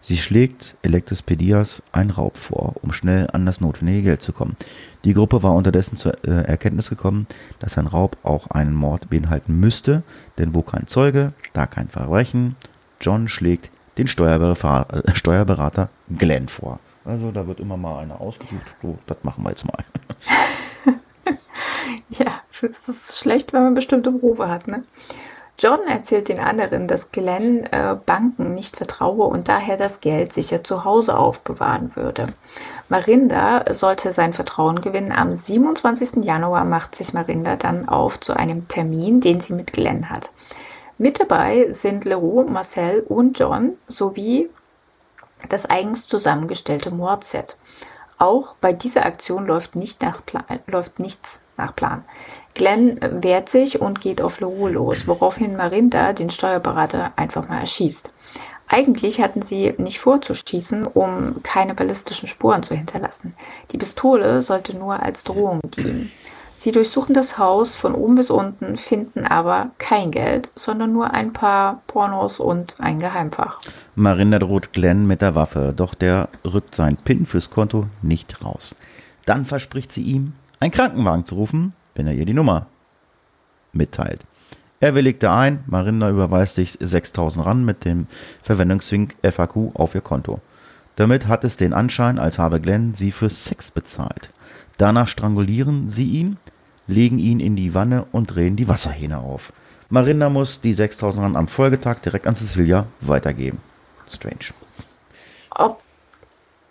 [0.09, 4.57] Sie schlägt Elektrospedias einen Raub vor, um schnell an das notwendige Geld zu kommen.
[5.03, 7.26] Die Gruppe war unterdessen zur äh, Erkenntnis gekommen,
[7.59, 10.05] dass ein Raub auch einen Mord beinhalten müsste,
[10.39, 12.55] denn wo kein Zeuge, da kein Verbrechen.
[13.01, 16.78] John schlägt den Steuerberater, äh, Glenn vor.
[17.05, 18.62] Also da wird immer mal einer ausgesucht.
[18.82, 19.84] So, das machen wir jetzt mal.
[22.11, 24.82] ja, es ist schlecht, wenn man bestimmte Berufe hat, ne?
[25.59, 30.62] John erzählt den anderen, dass Glenn äh, Banken nicht vertraue und daher das Geld sicher
[30.62, 32.26] zu Hause aufbewahren würde.
[32.90, 35.12] Marinda sollte sein Vertrauen gewinnen.
[35.12, 36.24] Am 27.
[36.24, 40.30] Januar macht sich Marinda dann auf zu einem Termin, den sie mit Glenn hat.
[40.98, 44.50] Mit dabei sind Leroux, Marcel und John sowie
[45.48, 47.57] das eigens zusammengestellte Mordset.
[48.18, 52.04] Auch bei dieser Aktion läuft, nicht nach Plan, läuft nichts nach Plan.
[52.57, 58.11] Glenn wehrt sich und geht auf Leroux los, woraufhin Marinda den Steuerberater einfach mal erschießt.
[58.66, 63.34] Eigentlich hatten sie nicht vorzuschießen, um keine ballistischen Spuren zu hinterlassen.
[63.70, 66.11] Die Pistole sollte nur als Drohung dienen.
[66.57, 71.34] Sie durchsuchen das Haus von oben bis unten, finden aber kein Geld, sondern nur ein
[71.34, 73.61] paar Pornos und ein Geheimfach.
[73.94, 78.74] Marinda droht Glenn mit der Waffe, doch der rückt seinen PIN fürs Konto nicht raus.
[79.26, 82.66] Dann verspricht sie ihm, einen Krankenwagen zu rufen, wenn er ihr die Nummer
[83.72, 84.20] mitteilt.
[84.78, 88.07] Er willigte ein, Marinda überweist sich 6000 Rand mit dem
[88.42, 90.40] Verwendungszwing FAQ auf ihr Konto.
[90.97, 94.30] Damit hat es den Anschein, als habe Glenn sie für Sex bezahlt.
[94.76, 96.36] Danach strangulieren sie ihn,
[96.86, 99.53] legen ihn in die Wanne und drehen die Wasserhähne auf.
[99.88, 103.59] Marinda muss die 6000 Rand am Folgetag direkt an Cecilia weitergeben.
[104.09, 104.53] Strange.
[105.51, 105.82] Ob,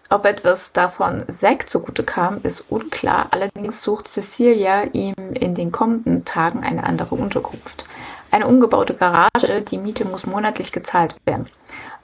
[0.10, 3.28] ob etwas davon Zack zugute kam, ist unklar.
[3.32, 7.86] Allerdings sucht Cecilia ihm in den kommenden Tagen eine andere Unterkunft.
[8.32, 11.48] Eine umgebaute Garage, die Miete muss monatlich gezahlt werden.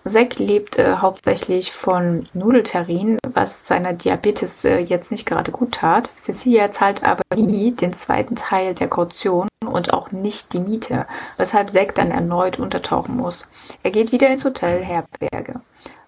[0.04, 6.10] Zack lebt äh, hauptsächlich von Nudelterrin, was seiner Diabetes äh, jetzt nicht gerade gut tat.
[6.16, 11.06] Cecilia zahlt aber nie den zweiten Teil der Kaution und auch nicht die Miete,
[11.38, 13.48] weshalb Zack dann erneut untertauchen muss.
[13.84, 15.62] Er geht wieder ins Hotel Herberge.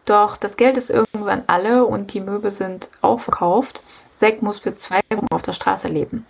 [0.06, 3.84] Doch das Geld ist irgendwann alle und die Möbel sind auch verkauft.
[4.16, 6.26] Zack muss für zwei Wochen auf der Straße leben.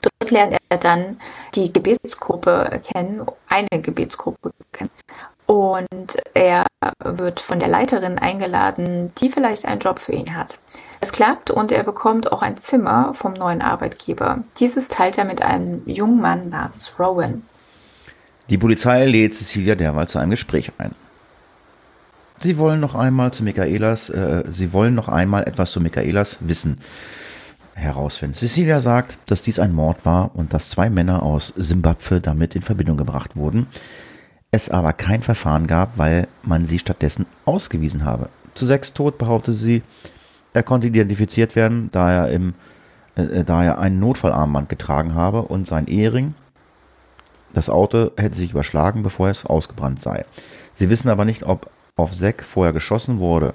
[0.00, 1.20] Dort lernt er dann
[1.54, 4.90] die Gebetsgruppe kennen, eine Gebetsgruppe kennen.
[5.46, 6.66] Und er
[7.04, 10.60] wird von der Leiterin eingeladen, die vielleicht einen Job für ihn hat.
[11.00, 14.44] Es klappt und er bekommt auch ein Zimmer vom neuen Arbeitgeber.
[14.58, 17.42] Dieses teilt er mit einem jungen Mann namens Rowan.
[18.48, 20.94] Die Polizei lädt Cecilia derweil zu einem Gespräch ein.
[22.42, 26.78] Sie wollen noch einmal zu Michaelas, äh, sie wollen noch einmal etwas zu Michaelas Wissen
[27.74, 28.34] herausfinden.
[28.34, 32.62] Cecilia sagt, dass dies ein Mord war und dass zwei Männer aus Simbabwe damit in
[32.62, 33.66] Verbindung gebracht wurden
[34.52, 38.28] es aber kein Verfahren gab, weil man sie stattdessen ausgewiesen habe.
[38.54, 39.82] Zu sechs Tod behauptete sie,
[40.52, 42.54] er konnte identifiziert werden, da er, im,
[43.16, 46.34] äh, äh, da er einen Notfallarmband getragen habe und sein Ehering,
[47.54, 50.26] das Auto hätte sich überschlagen, bevor es ausgebrannt sei.
[50.74, 53.54] Sie wissen aber nicht, ob auf Zack vorher geschossen wurde.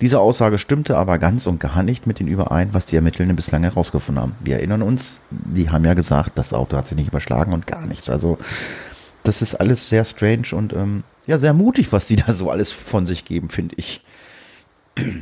[0.00, 3.62] Diese Aussage stimmte aber ganz und gar nicht mit dem überein, was die Ermittelnden bislang
[3.62, 4.36] herausgefunden haben.
[4.40, 7.86] Wir erinnern uns, die haben ja gesagt, das Auto hat sich nicht überschlagen und gar
[7.86, 8.10] nichts.
[8.10, 8.38] Also
[9.22, 12.72] das ist alles sehr strange und ähm, ja, sehr mutig, was sie da so alles
[12.72, 14.02] von sich geben, finde ich.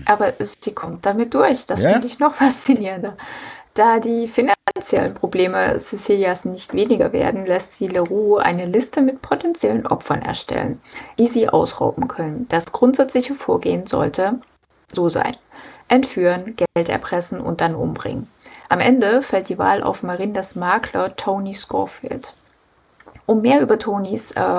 [0.05, 1.67] Aber sie kommt damit durch.
[1.67, 1.91] Das ja?
[1.91, 3.17] finde ich noch faszinierender.
[3.75, 9.87] Da die finanziellen Probleme Cecilias nicht weniger werden, lässt sie Leroux eine Liste mit potenziellen
[9.89, 10.81] Opfern erstellen,
[11.19, 12.47] die sie ausrauben können.
[12.49, 14.39] Das grundsätzliche Vorgehen sollte
[14.93, 15.37] so sein.
[15.89, 18.29] Entführen, Geld erpressen und dann umbringen.
[18.69, 22.33] Am Ende fällt die Wahl auf Marindas Makler Tony Scorfield.
[23.27, 24.59] Um mehr über Tonis äh,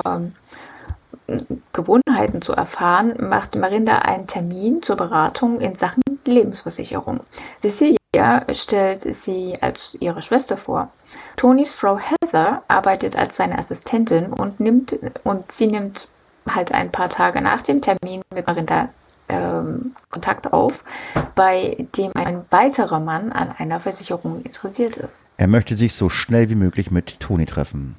[1.72, 7.20] Gewohnheiten zu erfahren, macht Marinda einen Termin zur Beratung in Sachen Lebensversicherung.
[7.60, 7.96] Cecilia
[8.52, 10.90] stellt sie als ihre Schwester vor.
[11.36, 16.08] Tonys Frau Heather arbeitet als seine Assistentin und nimmt und sie nimmt
[16.48, 18.88] halt ein paar Tage nach dem Termin mit Marinda
[19.28, 20.84] ähm, Kontakt auf,
[21.34, 25.22] bei dem ein weiterer Mann an einer Versicherung interessiert ist.
[25.36, 27.96] Er möchte sich so schnell wie möglich mit Toni treffen.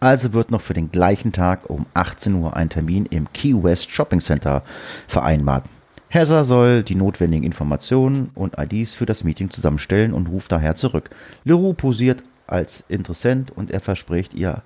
[0.00, 3.90] Also wird noch für den gleichen Tag um 18 Uhr ein Termin im Key West
[3.90, 4.62] Shopping Center
[5.08, 5.64] vereinbart.
[6.10, 11.10] Heather soll die notwendigen Informationen und IDs für das Meeting zusammenstellen und ruft daher zurück.
[11.44, 14.62] Leroux posiert als Interessent und er verspricht ihr,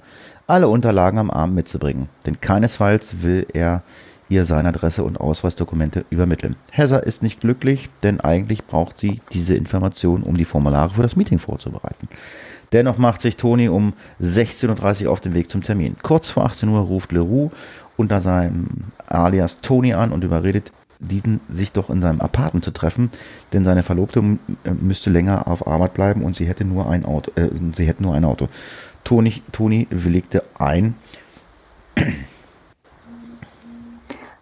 [0.46, 3.82] alle Unterlagen am Abend mitzubringen, denn keinesfalls will er
[4.28, 6.56] ihr seine Adresse und Ausweisdokumente übermitteln.
[6.70, 11.16] Heather ist nicht glücklich, denn eigentlich braucht sie diese Informationen, um die Formulare für das
[11.16, 12.08] Meeting vorzubereiten.
[12.72, 15.96] Dennoch macht sich Toni um 16.30 Uhr auf den Weg zum Termin.
[16.02, 17.50] Kurz vor 18 Uhr ruft Leroux
[17.98, 18.68] unter seinem
[19.06, 20.72] Alias Toni an und überredet
[21.02, 23.10] diesen, sich doch in seinem Apartment zu treffen,
[23.52, 24.22] denn seine Verlobte
[24.64, 27.32] müsste länger auf Arbeit bleiben und sie hätte nur ein Auto.
[27.34, 28.48] Äh, sie hätte nur ein Auto.
[29.04, 30.94] Toni, Toni willigte ein.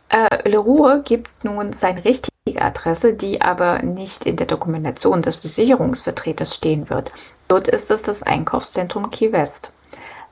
[0.08, 6.56] Äh, Leroux gibt nun seine richtige Adresse, die aber nicht in der Dokumentation des Versicherungsvertreters
[6.56, 7.12] stehen wird.
[7.48, 9.72] Dort ist es das Einkaufszentrum Key West.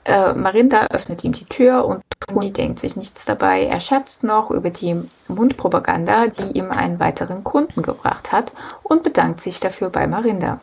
[0.08, 3.64] Äh, Marinda öffnet ihm die Tür und Toni denkt sich nichts dabei.
[3.64, 4.96] Er scherzt noch über die
[5.28, 8.52] Mundpropaganda, die ihm einen weiteren Kunden gebracht hat
[8.82, 10.60] und bedankt sich dafür bei Marinda.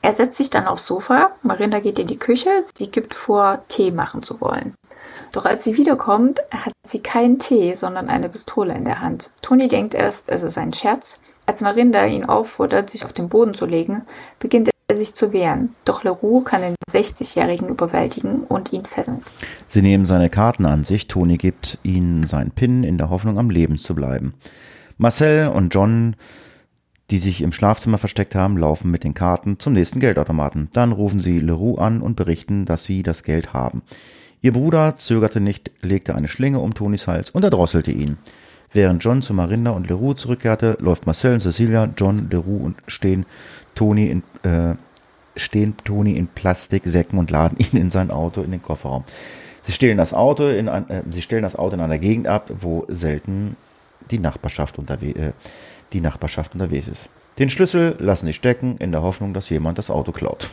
[0.00, 1.32] Er setzt sich dann aufs Sofa.
[1.42, 2.50] Marinda geht in die Küche.
[2.76, 4.74] Sie gibt vor, Tee machen zu wollen.
[5.32, 9.30] Doch als sie wiederkommt, hat sie keinen Tee, sondern eine Pistole in der Hand.
[9.42, 11.20] Toni denkt erst, es ist ein Scherz.
[11.46, 14.06] Als Marinda ihn auffordert, sich auf den Boden zu legen,
[14.38, 15.74] beginnt er sich zu wehren.
[15.84, 19.22] Doch Leroux kann den 60-Jährigen überwältigen und ihn fesseln.
[19.68, 21.08] Sie nehmen seine Karten an sich.
[21.08, 24.32] Toni gibt ihnen seinen Pin in der Hoffnung, am Leben zu bleiben.
[24.96, 26.16] Marcel und John,
[27.10, 30.70] die sich im Schlafzimmer versteckt haben, laufen mit den Karten zum nächsten Geldautomaten.
[30.72, 33.82] Dann rufen sie Leroux an und berichten, dass sie das Geld haben.
[34.40, 38.16] Ihr Bruder zögerte nicht, legte eine Schlinge um Tonis Hals und erdrosselte ihn.
[38.72, 43.24] Während John zu Marinda und Leroux zurückkehrte, läuft Marcel und Cecilia, John, Leroux und stehen
[43.78, 44.74] Toni in, äh,
[45.36, 49.04] stehen Toni in Plastiksäcken und laden ihn in sein Auto in den Kofferraum.
[49.62, 52.50] Sie stellen das Auto in, ein, äh, sie stellen das Auto in einer Gegend ab,
[52.60, 53.56] wo selten
[54.10, 55.32] die Nachbarschaft, unterwe äh,
[55.92, 57.08] die Nachbarschaft unterwegs ist.
[57.38, 60.48] Den Schlüssel lassen sie stecken, in der Hoffnung, dass jemand das Auto klaut.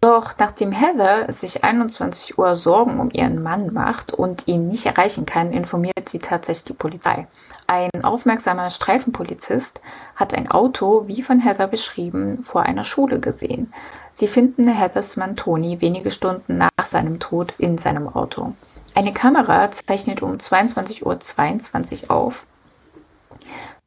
[0.00, 5.26] Doch nachdem Heather sich 21 Uhr Sorgen um ihren Mann macht und ihn nicht erreichen
[5.26, 7.26] kann, informiert sie tatsächlich die Polizei.
[7.70, 9.82] Ein aufmerksamer Streifenpolizist
[10.16, 13.74] hat ein Auto, wie von Heather beschrieben, vor einer Schule gesehen.
[14.14, 18.54] Sie finden Heathers Mann Tony wenige Stunden nach seinem Tod in seinem Auto.
[18.94, 22.46] Eine Kamera zeichnet um 22.22 Uhr 22 auf,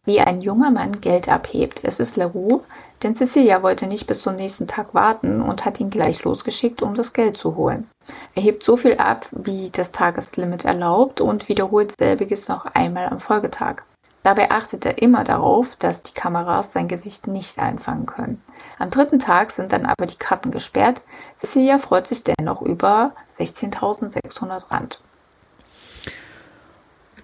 [0.05, 1.79] wie ein junger Mann Geld abhebt.
[1.83, 2.61] Es ist Leroux,
[3.03, 6.95] denn Cecilia wollte nicht bis zum nächsten Tag warten und hat ihn gleich losgeschickt, um
[6.95, 7.89] das Geld zu holen.
[8.35, 13.19] Er hebt so viel ab, wie das Tageslimit erlaubt und wiederholt selbiges noch einmal am
[13.19, 13.83] Folgetag.
[14.23, 18.41] Dabei achtet er immer darauf, dass die Kameras sein Gesicht nicht einfangen können.
[18.77, 21.01] Am dritten Tag sind dann aber die Karten gesperrt.
[21.35, 25.01] Cecilia freut sich dennoch über 16.600 Rand.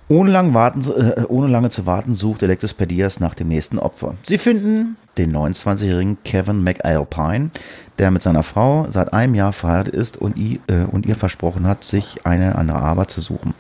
[0.10, 4.16] Ohne, lang warten, äh, ohne lange zu warten sucht Electus Pedias nach dem nächsten Opfer.
[4.24, 7.50] Sie finden den 29-jährigen Kevin McAlpine,
[8.00, 11.68] der mit seiner Frau seit einem Jahr verheiratet ist und, ihr, äh, und ihr versprochen
[11.68, 13.54] hat, sich eine andere Arbeit zu suchen.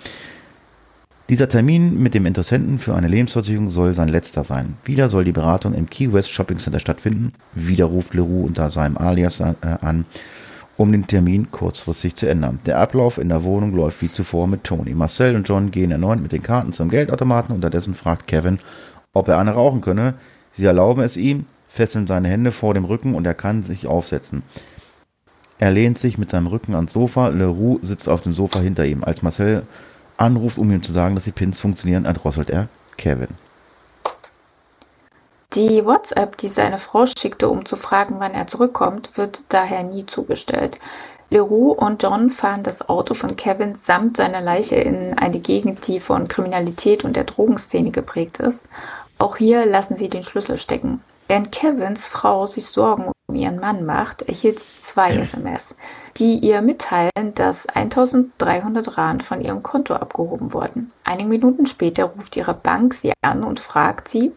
[1.30, 4.78] Dieser Termin mit dem Interessenten für eine Lebensversicherung soll sein letzter sein.
[4.86, 7.34] Wieder soll die Beratung im Key West Shopping Center stattfinden.
[7.54, 10.06] Wieder ruft Leroux unter seinem Alias an, äh, an
[10.78, 12.59] um den Termin kurzfristig zu ändern.
[12.65, 14.93] Der Ablauf in der Wohnung läuft wie zuvor mit Tony.
[14.93, 17.53] Marcel und John gehen erneut mit den Karten zum Geldautomaten.
[17.53, 18.59] Unterdessen fragt Kevin,
[19.13, 20.13] ob er eine rauchen könne.
[20.53, 24.43] Sie erlauben es ihm, fesseln seine Hände vor dem Rücken und er kann sich aufsetzen.
[25.59, 27.30] Er lehnt sich mit seinem Rücken ans Sofa.
[27.30, 29.03] Leroux sitzt auf dem Sofa hinter ihm.
[29.03, 29.63] Als Marcel
[30.17, 32.67] anruft, um ihm zu sagen, dass die Pins funktionieren, erdrosselt er
[32.97, 33.30] Kevin.
[35.54, 40.06] Die WhatsApp, die seine Frau schickte, um zu fragen, wann er zurückkommt, wird daher nie
[40.06, 40.78] zugestellt.
[41.30, 46.02] Leroux und John fahren das Auto von Kevin samt seiner Leiche in eine Gegend, die
[46.02, 48.68] von Kriminalität und der Drogenszene geprägt ist.
[49.20, 51.02] Auch hier lassen sie den Schlüssel stecken.
[51.30, 55.76] Während Kevins Frau sich Sorgen um ihren Mann macht, erhielt sie zwei SMS,
[56.18, 60.91] die ihr mitteilen, dass 1300 Rand von ihrem Konto abgehoben wurden.
[61.04, 64.34] Einige Minuten später ruft ihre Bank sie an und fragt sie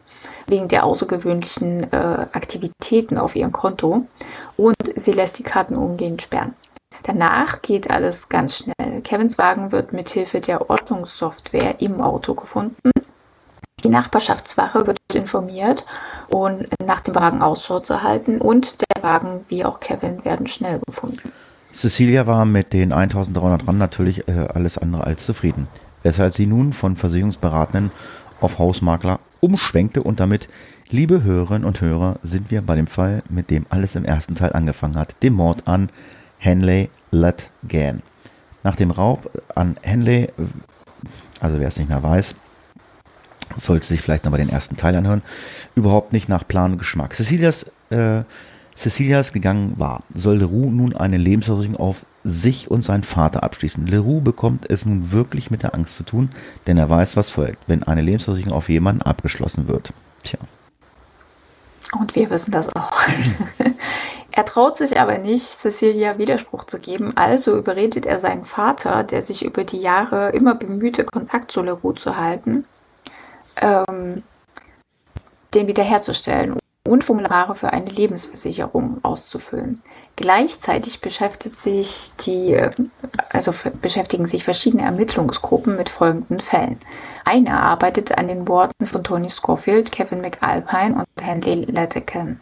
[0.51, 1.97] wegen der außergewöhnlichen äh,
[2.33, 4.07] Aktivitäten auf ihrem Konto
[4.57, 6.55] und sie lässt die Karten umgehend sperren.
[7.05, 9.01] Danach geht alles ganz schnell.
[9.03, 12.91] Kevins Wagen wird mithilfe der Ortungssoftware im Auto gefunden
[13.85, 15.87] die Nachbarschaftswache wird informiert
[16.29, 20.81] und nach dem Wagen Ausschau zu halten und der Wagen wie auch Kevin werden schnell
[20.87, 21.33] gefunden.
[21.73, 25.69] Cecilia war mit den 1300 Rand natürlich äh, alles andere als zufrieden,
[26.03, 27.91] weshalb sie nun von Versicherungsberatenden
[28.41, 30.49] auf Hausmakler umschwenkte und damit,
[30.91, 34.53] liebe Hörerinnen und Hörer, sind wir bei dem Fall, mit dem alles im ersten Teil
[34.53, 35.91] angefangen hat, dem Mord an
[36.39, 38.03] Henley Letgan.
[38.63, 40.29] Nach dem Raub an Henley,
[41.41, 42.35] also wer es nicht mehr weiß,
[43.57, 45.23] sollte sich vielleicht noch mal den ersten Teil anhören,
[45.75, 47.15] überhaupt nicht nach Plan und Geschmack.
[47.15, 48.23] Cecilias, äh,
[48.77, 53.87] Cecilias gegangen war, soll Leroux nun eine Lebensversicherung auf sich und seinen Vater abschließen.
[53.87, 56.31] Leroux bekommt es nun wirklich mit der Angst zu tun,
[56.67, 59.93] denn er weiß, was folgt, wenn eine Lebensversicherung auf jemanden abgeschlossen wird.
[60.23, 60.39] Tja.
[61.99, 62.93] Und wir wissen das auch.
[64.31, 69.23] er traut sich aber nicht, Cecilia Widerspruch zu geben, also überredet er seinen Vater, der
[69.23, 72.65] sich über die Jahre immer bemühte, Kontakt zu Leroux zu halten,
[73.61, 74.23] ähm,
[75.55, 76.57] den wiederherzustellen
[76.87, 79.83] und Formulare für eine Lebensversicherung auszufüllen.
[80.21, 82.73] Gleichzeitig beschäftigt sich die, äh,
[83.31, 86.79] also beschäftigen sich verschiedene Ermittlungsgruppen mit folgenden Fällen.
[87.25, 92.39] Eine arbeitet an den Worten von Tony Scofield, Kevin McAlpine und Henley Lettecan.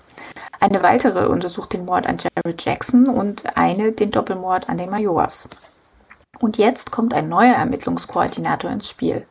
[0.59, 5.49] Eine weitere untersucht den Mord an Jared Jackson und eine den Doppelmord an den Majors.
[6.41, 9.24] Und jetzt kommt ein neuer Ermittlungskoordinator ins Spiel.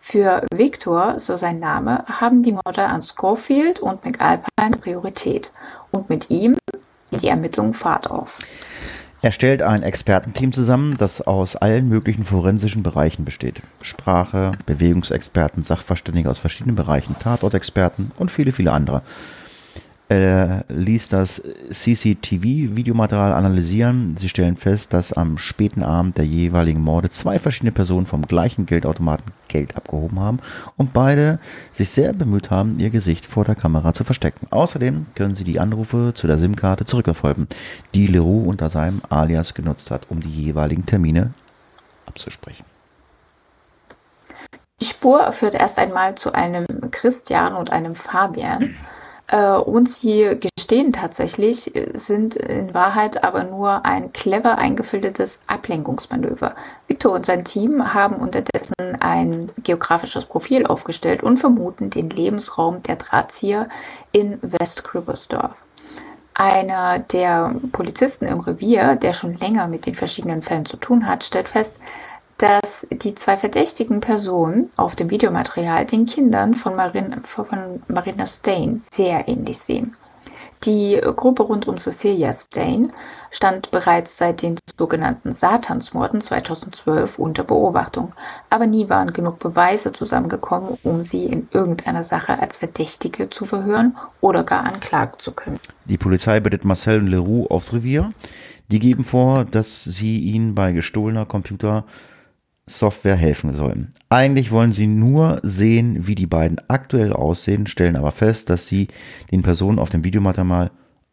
[0.00, 5.52] Für Victor, so sein Name, haben die Morde an Schofield und McAlpine Priorität.
[5.92, 6.56] Und mit ihm
[7.16, 8.38] die Ermittlungen Fahrt auf.
[9.22, 13.62] Er stellt ein Expertenteam zusammen, das aus allen möglichen forensischen Bereichen besteht.
[13.80, 19.00] Sprache, Bewegungsexperten, Sachverständige aus verschiedenen Bereichen, Tatortexperten und viele, viele andere.
[20.08, 24.18] Er ließ das CCTV-Videomaterial analysieren.
[24.18, 28.66] Sie stellen fest, dass am späten Abend der jeweiligen Morde zwei verschiedene Personen vom gleichen
[28.66, 30.40] Geldautomaten Geld abgehoben haben
[30.76, 31.38] und beide
[31.72, 34.46] sich sehr bemüht haben, ihr Gesicht vor der Kamera zu verstecken.
[34.50, 37.48] Außerdem können sie die Anrufe zu der SIM-Karte zurückverfolgen,
[37.94, 41.32] die Leroux unter seinem Alias genutzt hat, um die jeweiligen Termine
[42.06, 42.64] abzusprechen.
[44.82, 48.74] Die Spur führt erst einmal zu einem Christian und einem Fabian.
[49.28, 56.54] Äh, und sie gestehen tatsächlich, sind in Wahrheit aber nur ein clever eingefiltertes Ablenkungsmanöver.
[56.88, 62.96] Victor und sein Team haben unterdessen ein geografisches Profil aufgestellt und vermuten den Lebensraum der
[62.96, 63.68] Drahtzieher
[64.12, 65.64] in Westgrübersdorf.
[66.36, 71.22] Einer der Polizisten im Revier, der schon länger mit den verschiedenen Fällen zu tun hat,
[71.22, 71.76] stellt fest,
[72.38, 78.80] dass die zwei verdächtigen Personen auf dem Videomaterial den Kindern von, Marin, von Marina Stain
[78.80, 79.96] sehr ähnlich sehen.
[80.64, 82.90] Die Gruppe rund um Cecilia Stain
[83.30, 88.12] stand bereits seit den sogenannten Satansmorden 2012 unter Beobachtung,
[88.48, 93.96] aber nie waren genug Beweise zusammengekommen, um sie in irgendeiner Sache als Verdächtige zu verhören
[94.22, 95.60] oder gar anklagen zu können.
[95.84, 98.12] Die Polizei bittet Marcel und Leroux aufs Revier.
[98.68, 101.84] Die geben vor, dass sie ihn bei gestohlener Computer
[102.66, 103.92] Software helfen sollen.
[104.08, 108.88] Eigentlich wollen sie nur sehen, wie die beiden aktuell aussehen, stellen aber fest, dass sie
[109.30, 110.70] den Personen auf dem Videomaterial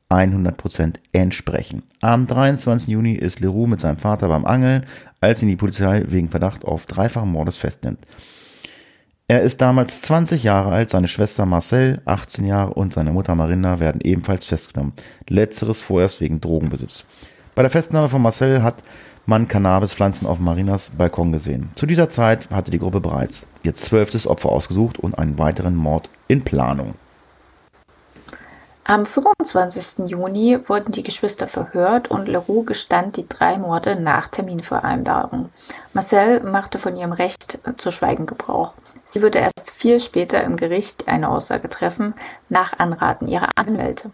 [0.10, 1.84] 100% entsprechen.
[2.02, 2.90] Am 23.
[2.90, 4.86] Juni ist Leroux mit seinem Vater beim Angeln,
[5.22, 8.00] als ihn die Polizei wegen Verdacht auf dreifachen Mordes festnimmt.
[9.28, 13.80] Er ist damals 20 Jahre alt, seine Schwester Marcel 18 Jahre und seine Mutter Marina
[13.80, 14.92] werden ebenfalls festgenommen.
[15.30, 17.06] Letzteres vorerst wegen Drogenbesitz.
[17.54, 18.76] Bei der Festnahme von Marcel hat
[19.26, 21.70] man Cannabispflanzen auf Marinas Balkon gesehen.
[21.76, 26.10] Zu dieser Zeit hatte die Gruppe bereits ihr zwölftes Opfer ausgesucht und einen weiteren Mord
[26.28, 26.94] in Planung.
[28.86, 30.10] Am 25.
[30.10, 35.50] Juni wurden die Geschwister verhört und Leroux gestand die drei Morde nach Terminvereinbarung.
[35.94, 38.74] Marcel machte von ihrem Recht zu schweigen Gebrauch.
[39.06, 42.14] Sie würde erst viel später im Gericht eine Aussage treffen,
[42.50, 44.10] nach Anraten ihrer Anwälte.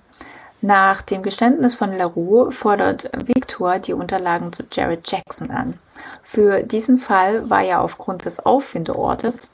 [0.61, 5.77] Nach dem Geständnis von LaRue fordert Victor die Unterlagen zu Jared Jackson an.
[6.23, 9.51] Für diesen Fall war er aufgrund des Auffindeortes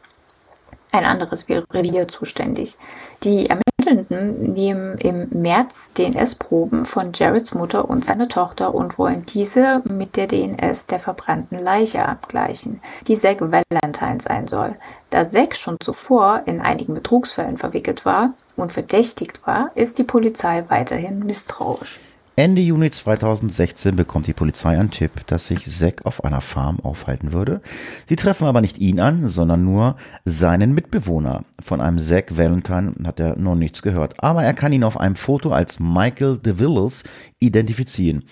[0.93, 2.77] ein anderes Revier zuständig.
[3.23, 9.81] Die Ermittelnden nehmen im März DNS-Proben von Jareds Mutter und seiner Tochter und wollen diese
[9.85, 14.77] mit der DNS der verbrannten Leiche abgleichen, die Zack Valentine sein soll.
[15.09, 20.63] Da Zack schon zuvor in einigen Betrugsfällen verwickelt war und verdächtigt war, ist die Polizei
[20.69, 21.99] weiterhin misstrauisch.
[22.35, 27.31] Ende Juni 2016 bekommt die Polizei einen Tipp, dass sich Zack auf einer Farm aufhalten
[27.31, 27.61] würde.
[28.09, 31.43] Sie treffen aber nicht ihn an, sondern nur seinen Mitbewohner.
[31.61, 35.15] Von einem Zack Valentine hat er noch nichts gehört, aber er kann ihn auf einem
[35.15, 37.03] Foto als Michael DeVilles
[37.39, 38.23] identifizieren.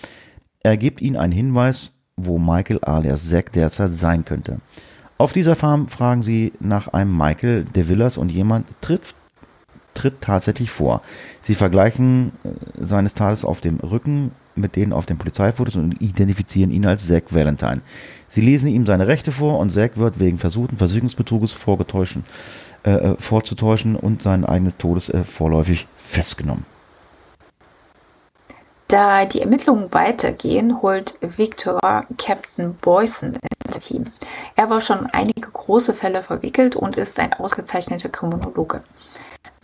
[0.64, 4.58] Er gibt ihnen einen Hinweis, wo Michael alias Zack derzeit sein könnte.
[5.16, 9.14] Auf dieser Farm fragen sie nach einem Michael DeVilles und jemand trifft
[9.94, 11.02] tritt tatsächlich vor.
[11.42, 16.70] Sie vergleichen äh, seines Tages auf dem Rücken mit denen auf den Polizeifotos und identifizieren
[16.70, 17.80] ihn als Zack Valentine.
[18.28, 22.24] Sie lesen ihm seine Rechte vor und Zack wird wegen versuchten Versicherungsbetruges vorgetäuschen,
[22.84, 26.64] äh, äh, vorzutäuschen und seinen eigenen Todes äh, vorläufig festgenommen.
[28.88, 31.80] Da die Ermittlungen weitergehen, holt Victor
[32.18, 34.04] Captain Boyson ins Team.
[34.54, 38.82] Er war schon einige große Fälle verwickelt und ist ein ausgezeichneter Kriminologe.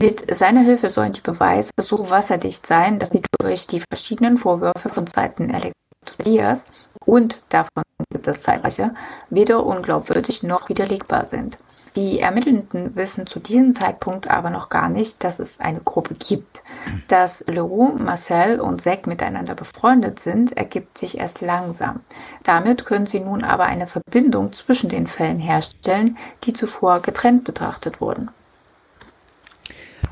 [0.00, 4.90] Mit seiner Hilfe sollen die Beweise so wasserdicht sein, dass sie durch die verschiedenen Vorwürfe
[4.90, 6.70] von Seiten Elektrodias
[7.04, 7.82] und davon
[8.12, 8.94] gibt es zahlreiche,
[9.28, 11.58] weder unglaubwürdig noch widerlegbar sind.
[11.96, 16.62] Die Ermittelnden wissen zu diesem Zeitpunkt aber noch gar nicht, dass es eine Gruppe gibt.
[17.08, 21.98] Dass Leroux, Marcel und Zack miteinander befreundet sind, ergibt sich erst langsam.
[22.44, 28.00] Damit können sie nun aber eine Verbindung zwischen den Fällen herstellen, die zuvor getrennt betrachtet
[28.00, 28.30] wurden.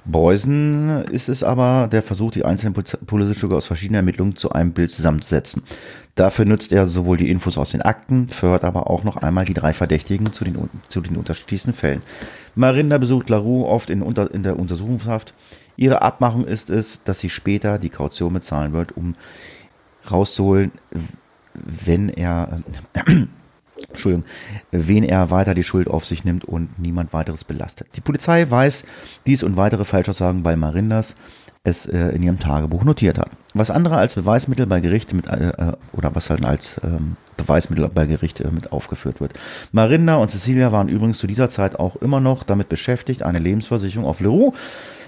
[0.07, 4.91] Beusen ist es aber, der versucht, die einzelnen Puzzlestücke aus verschiedenen Ermittlungen zu einem Bild
[4.91, 5.63] zusammenzusetzen.
[6.15, 9.55] Dafür nutzt er sowohl die Infos aus den Akten, fördert aber auch noch einmal die
[9.55, 12.03] drei Verdächtigen zu den, zu den unterschiedlichsten Fällen.
[12.55, 15.35] Marinda besucht LaRue oft in, unter, in der Untersuchungshaft.
[15.77, 19.15] Ihre Abmachung ist es, dass sie später die Kaution bezahlen wird, um
[20.11, 20.73] rauszuholen,
[21.53, 22.61] wenn er,
[22.95, 23.27] äh,
[23.89, 24.25] Entschuldigung,
[24.71, 27.89] wen er weiter die Schuld auf sich nimmt und niemand weiteres belastet.
[27.97, 28.85] Die Polizei weiß
[29.27, 31.17] dies und weitere Falschaussagen bei Marindas
[31.67, 33.31] es äh, in ihrem Tagebuch notiert hat.
[33.53, 37.89] Was andere als Beweismittel bei Gericht mit äh, äh, oder was halt als ähm, Beweismittel
[37.89, 39.33] bei Gericht äh, mit aufgeführt wird.
[39.73, 44.07] Marinda und Cecilia waren übrigens zu dieser Zeit auch immer noch damit beschäftigt, eine Lebensversicherung
[44.07, 44.55] auf Leroux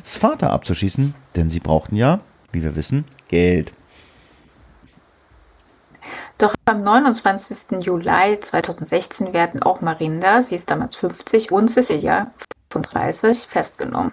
[0.03, 2.21] Vater abzuschießen, denn sie brauchten ja,
[2.53, 3.73] wie wir wissen, Geld.
[6.39, 7.85] Doch am 29.
[7.85, 12.31] Juli 2016 werden auch Marinda, sie ist damals 50, und Cecilia,
[12.71, 14.13] 35, festgenommen.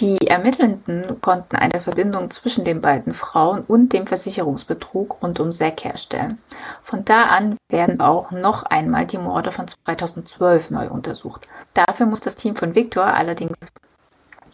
[0.00, 5.84] Die Ermittelnden konnten eine Verbindung zwischen den beiden Frauen und dem Versicherungsbetrug rund um Zack
[5.84, 6.38] herstellen.
[6.82, 11.48] Von da an werden auch noch einmal die Morde von 2012 neu untersucht.
[11.72, 13.56] Dafür muss das Team von Victor allerdings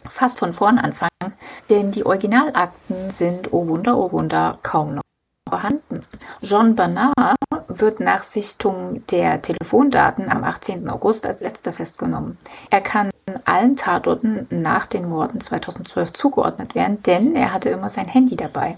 [0.07, 1.33] fast von vorn anfangen,
[1.69, 5.04] denn die Originalakten sind, oh Wunder, oh Wunder, kaum noch
[5.47, 6.01] vorhanden.
[6.41, 7.35] Jean Bernard
[7.67, 10.89] wird nach Sichtung der Telefondaten am 18.
[10.89, 12.37] August als letzter festgenommen.
[12.71, 13.11] Er kann
[13.45, 18.77] allen Tatorten nach den Morden 2012 zugeordnet werden, denn er hatte immer sein Handy dabei.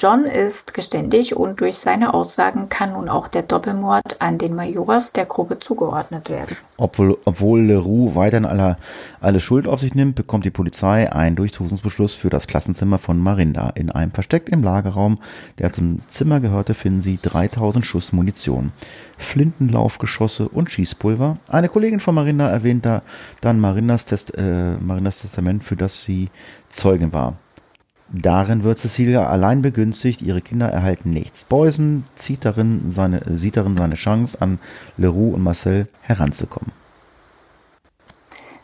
[0.00, 5.12] John ist geständig und durch seine Aussagen kann nun auch der Doppelmord an den Majors
[5.12, 6.56] der Gruppe zugeordnet werden.
[6.76, 8.76] Obwohl, obwohl Leroux weiterhin alle,
[9.20, 13.70] alle Schuld auf sich nimmt, bekommt die Polizei einen Durchsuchungsbeschluss für das Klassenzimmer von Marinda.
[13.70, 15.18] In einem Versteck im Lagerraum,
[15.58, 18.70] der zum Zimmer gehörte, finden sie 3000 Schuss Munition,
[19.16, 21.38] Flintenlaufgeschosse und Schießpulver.
[21.48, 23.02] Eine Kollegin von Marinda erwähnt da
[23.40, 26.30] dann Marindas, Test, äh, Marindas Testament, für das sie
[26.70, 27.34] Zeugin war.
[28.10, 31.44] Darin wird Cecilia allein begünstigt, ihre Kinder erhalten nichts.
[31.44, 34.58] Beusen zieht darin seine, sieht darin seine Chance, an
[34.96, 36.72] Leroux und Marcel heranzukommen.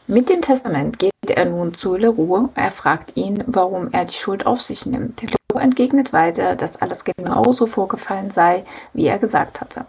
[0.06, 2.48] Mit dem Testament geht er nun zu Leroux.
[2.54, 5.22] Er fragt ihn, warum er die Schuld auf sich nimmt.
[5.22, 8.64] Leroux entgegnet weiter, dass alles genauso vorgefallen sei,
[8.94, 9.86] wie er gesagt hatte.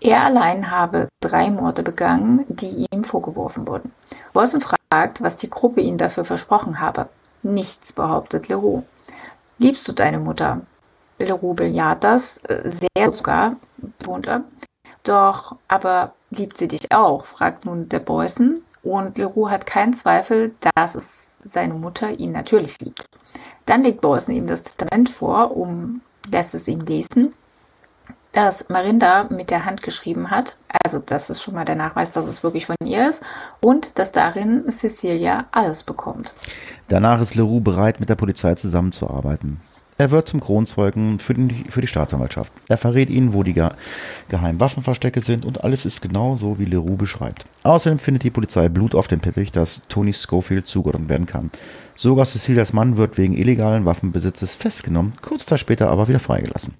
[0.00, 3.92] Er allein habe drei Morde begangen, die ihm vorgeworfen wurden.
[4.32, 7.08] Beusen fragt, was die Gruppe ihm dafür versprochen habe.
[7.42, 8.84] Nichts, behauptet Leroux.
[9.58, 10.62] Liebst du deine Mutter?
[11.18, 14.44] Leroux bejaht das, äh, sehr sogar, betont er.
[15.02, 17.24] Doch, aber liebt sie dich auch?
[17.24, 18.62] fragt nun der Beusen.
[18.82, 23.04] Und Leroux hat keinen Zweifel, dass es seine Mutter ihn natürlich liebt.
[23.66, 27.34] Dann legt Beusen ihm das Testament vor, um lässt es ihm lesen,
[28.32, 30.56] das Marinda mit der Hand geschrieben hat.
[30.84, 33.22] Also das ist schon mal der Nachweis, dass es wirklich von ihr ist.
[33.60, 36.32] Und dass darin Cecilia alles bekommt.
[36.88, 39.60] Danach ist Leroux bereit, mit der Polizei zusammenzuarbeiten.
[39.98, 42.52] Er wird zum Kronzeugen für, den, für die Staatsanwaltschaft.
[42.68, 43.68] Er verrät ihnen, wo die ge
[44.28, 47.46] geheimen Waffenverstecke sind und alles ist genau so, wie Leroux beschreibt.
[47.64, 51.50] Außerdem findet die Polizei Blut auf dem Teppich, das Tony Schofield zugeordnet werden kann.
[51.96, 56.74] Sogar Cecilias Mann wird wegen illegalen Waffenbesitzes festgenommen, kurz Zeit später aber wieder freigelassen.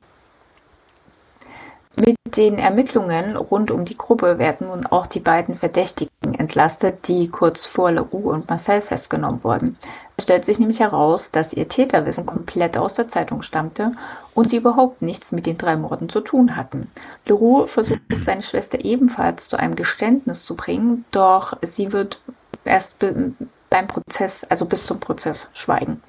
[2.29, 7.31] Mit den Ermittlungen rund um die Gruppe werden nun auch die beiden Verdächtigen entlastet, die
[7.31, 9.79] kurz vor Leroux und Marcel festgenommen wurden.
[10.18, 13.93] Es stellt sich nämlich heraus, dass ihr Täterwissen komplett aus der Zeitung stammte
[14.35, 16.91] und sie überhaupt nichts mit den drei Morden zu tun hatten.
[17.24, 22.20] Leroux versucht seine Schwester ebenfalls zu einem Geständnis zu bringen, doch sie wird
[22.62, 26.03] erst beim Prozess, also bis zum Prozess, schweigen.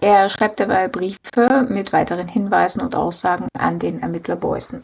[0.00, 4.82] Er schreibt dabei Briefe mit weiteren Hinweisen und Aussagen an den Ermittler Beußen.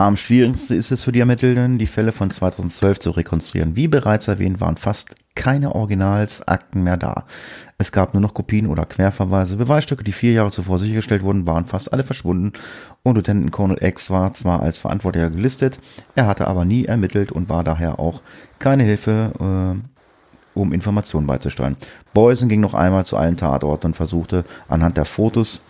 [0.00, 3.76] Am schwierigsten ist es für die Ermittelnden, die Fälle von 2012 zu rekonstruieren.
[3.76, 7.26] Wie bereits erwähnt, waren fast keine Originalsakten mehr da.
[7.76, 9.56] Es gab nur noch Kopien oder Querverweise.
[9.56, 12.54] Beweisstücke, die vier Jahre zuvor sichergestellt wurden, waren fast alle verschwunden
[13.02, 15.78] und Lieutenant Colonel X war zwar als Verantwortlicher gelistet,
[16.14, 18.22] er hatte aber nie ermittelt und war daher auch
[18.58, 21.76] keine Hilfe, äh, um Informationen beizusteuern.
[22.14, 25.60] Boysen ging noch einmal zu allen Tatorten und versuchte anhand der Fotos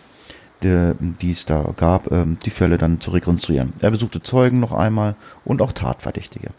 [0.63, 3.73] die es da gab, ähm, die Fälle dann zu rekonstruieren.
[3.79, 6.49] Er besuchte Zeugen noch einmal und auch Tatverdächtige.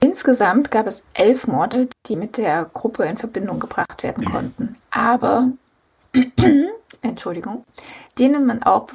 [0.00, 4.72] Insgesamt gab es elf Morde, die mit der Gruppe in Verbindung gebracht werden konnten.
[4.90, 5.48] Aber,
[7.02, 7.64] Entschuldigung,
[8.18, 8.88] denen man auch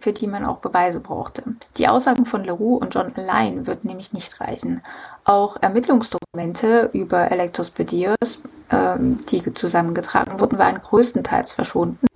[0.00, 1.44] für die man auch Beweise brauchte.
[1.76, 4.80] Die Aussagen von Leroux und John allein würden nämlich nicht reichen.
[5.24, 12.06] Auch Ermittlungsdokumente über Elektrospediers, ähm, die zusammengetragen wurden, waren größtenteils verschwunden.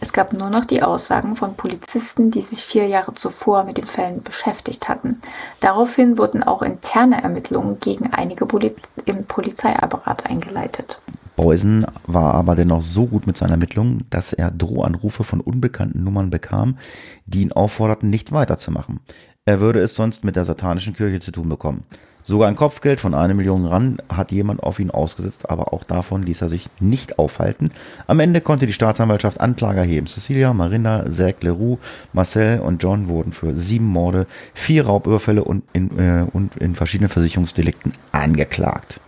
[0.00, 3.86] Es gab nur noch die Aussagen von Polizisten, die sich vier Jahre zuvor mit den
[3.86, 5.20] Fällen beschäftigt hatten.
[5.60, 11.00] Daraufhin wurden auch interne Ermittlungen gegen einige Poliz im Polizeiapparat eingeleitet.
[11.36, 16.30] Beusen war aber dennoch so gut mit seinen Ermittlungen, dass er Drohanrufe von unbekannten Nummern
[16.30, 16.78] bekam,
[17.26, 19.00] die ihn aufforderten, nicht weiterzumachen.
[19.44, 21.84] Er würde es sonst mit der satanischen Kirche zu tun bekommen.
[22.24, 26.24] Sogar ein Kopfgeld von einer Million Rand hat jemand auf ihn ausgesetzt, aber auch davon
[26.24, 27.70] ließ er sich nicht aufhalten.
[28.08, 30.08] Am Ende konnte die Staatsanwaltschaft Anklage erheben.
[30.08, 31.78] Cecilia, Marinda, Zach Leroux,
[32.12, 37.10] Marcel und John wurden für sieben Morde, vier Raubüberfälle und in, äh, und in verschiedenen
[37.10, 38.98] Versicherungsdelikten angeklagt.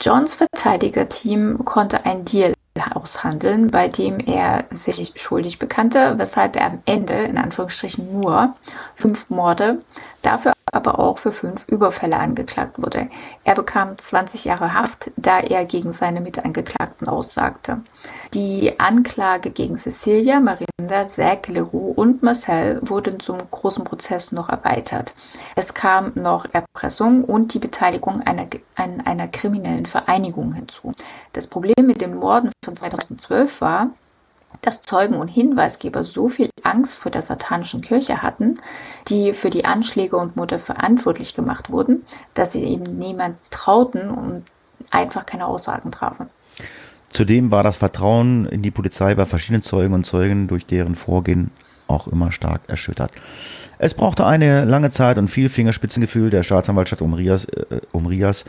[0.00, 2.54] Johns Verteidigerteam konnte ein Deal
[2.92, 8.54] aushandeln, bei dem er sich schuldig bekannte, weshalb er am Ende in Anführungsstrichen nur
[8.96, 9.80] fünf Morde,
[10.22, 13.08] dafür aber auch für fünf Überfälle angeklagt wurde.
[13.44, 17.80] Er bekam 20 Jahre Haft, da er gegen seine Mitangeklagten aussagte.
[18.32, 25.14] Die Anklage gegen Cecilia, Marinda, Zach, Leroux und Marcel wurde zum großen Prozess noch erweitert.
[25.56, 30.92] Es kam noch Erpressung und die Beteiligung einer, an einer kriminellen Vereinigung hinzu.
[31.32, 33.90] Das Problem mit den Morden von 2012 war,
[34.62, 38.60] dass Zeugen und Hinweisgeber so viel Angst vor der satanischen Kirche hatten,
[39.08, 44.44] die für die Anschläge und Mutter verantwortlich gemacht wurden, dass sie eben niemand trauten und
[44.90, 46.28] einfach keine Aussagen trafen.
[47.10, 51.50] Zudem war das Vertrauen in die Polizei bei verschiedenen Zeugen und Zeugen durch deren Vorgehen
[51.86, 53.12] auch immer stark erschüttert.
[53.78, 58.44] Es brauchte eine lange Zeit und viel Fingerspitzengefühl der Staatsanwaltschaft um Rias, äh, um Rias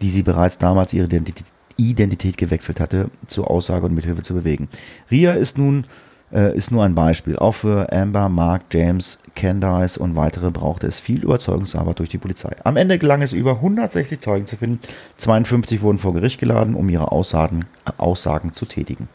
[0.00, 1.46] die sie bereits damals ihre Identität
[1.88, 4.68] Identität gewechselt hatte, zur Aussage und Mithilfe zu bewegen.
[5.10, 5.86] Ria ist nun
[6.32, 7.36] äh, ist nur ein Beispiel.
[7.36, 12.54] Auch für Amber, Mark, James, Candice und weitere brauchte es viel Überzeugungsarbeit durch die Polizei.
[12.64, 14.80] Am Ende gelang es über 160 Zeugen zu finden.
[15.16, 17.64] 52 wurden vor Gericht geladen, um ihre Aussagen,
[17.98, 19.08] Aussagen zu tätigen.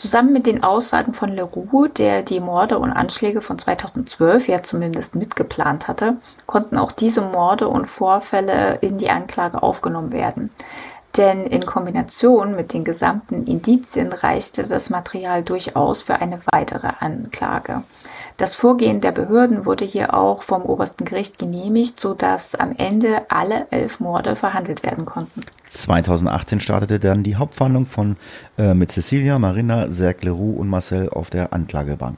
[0.00, 5.14] Zusammen mit den Aussagen von Leroux, der die Morde und Anschläge von 2012 ja zumindest
[5.14, 10.48] mitgeplant hatte, konnten auch diese Morde und Vorfälle in die Anklage aufgenommen werden.
[11.16, 17.82] Denn in Kombination mit den gesamten Indizien reichte das Material durchaus für eine weitere Anklage.
[18.36, 23.66] Das Vorgehen der Behörden wurde hier auch vom obersten Gericht genehmigt, sodass am Ende alle
[23.70, 25.42] elf Morde verhandelt werden konnten.
[25.68, 28.16] 2018 startete dann die Hauptverhandlung von
[28.56, 32.16] äh, mit Cecilia, Marina, Zach Leroux und Marcel auf der Anklagebank.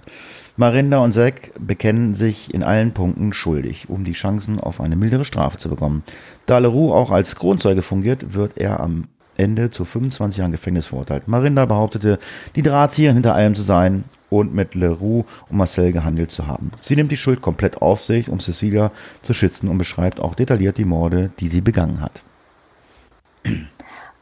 [0.56, 5.24] Marinda und Zach bekennen sich in allen Punkten schuldig, um die Chancen auf eine mildere
[5.24, 6.04] Strafe zu bekommen.
[6.46, 9.04] Da Leroux auch als Kronzeuge fungiert, wird er am
[9.36, 11.28] Ende zu 25 Jahren Gefängnis verurteilt.
[11.28, 12.18] Marinda behauptete,
[12.54, 16.70] die Drahtzieher hinter allem zu sein und mit Leroux und Marcel gehandelt zu haben.
[16.80, 18.90] Sie nimmt die Schuld komplett auf sich, um Cecilia
[19.22, 22.22] zu schützen und beschreibt auch detailliert die Morde, die sie begangen hat.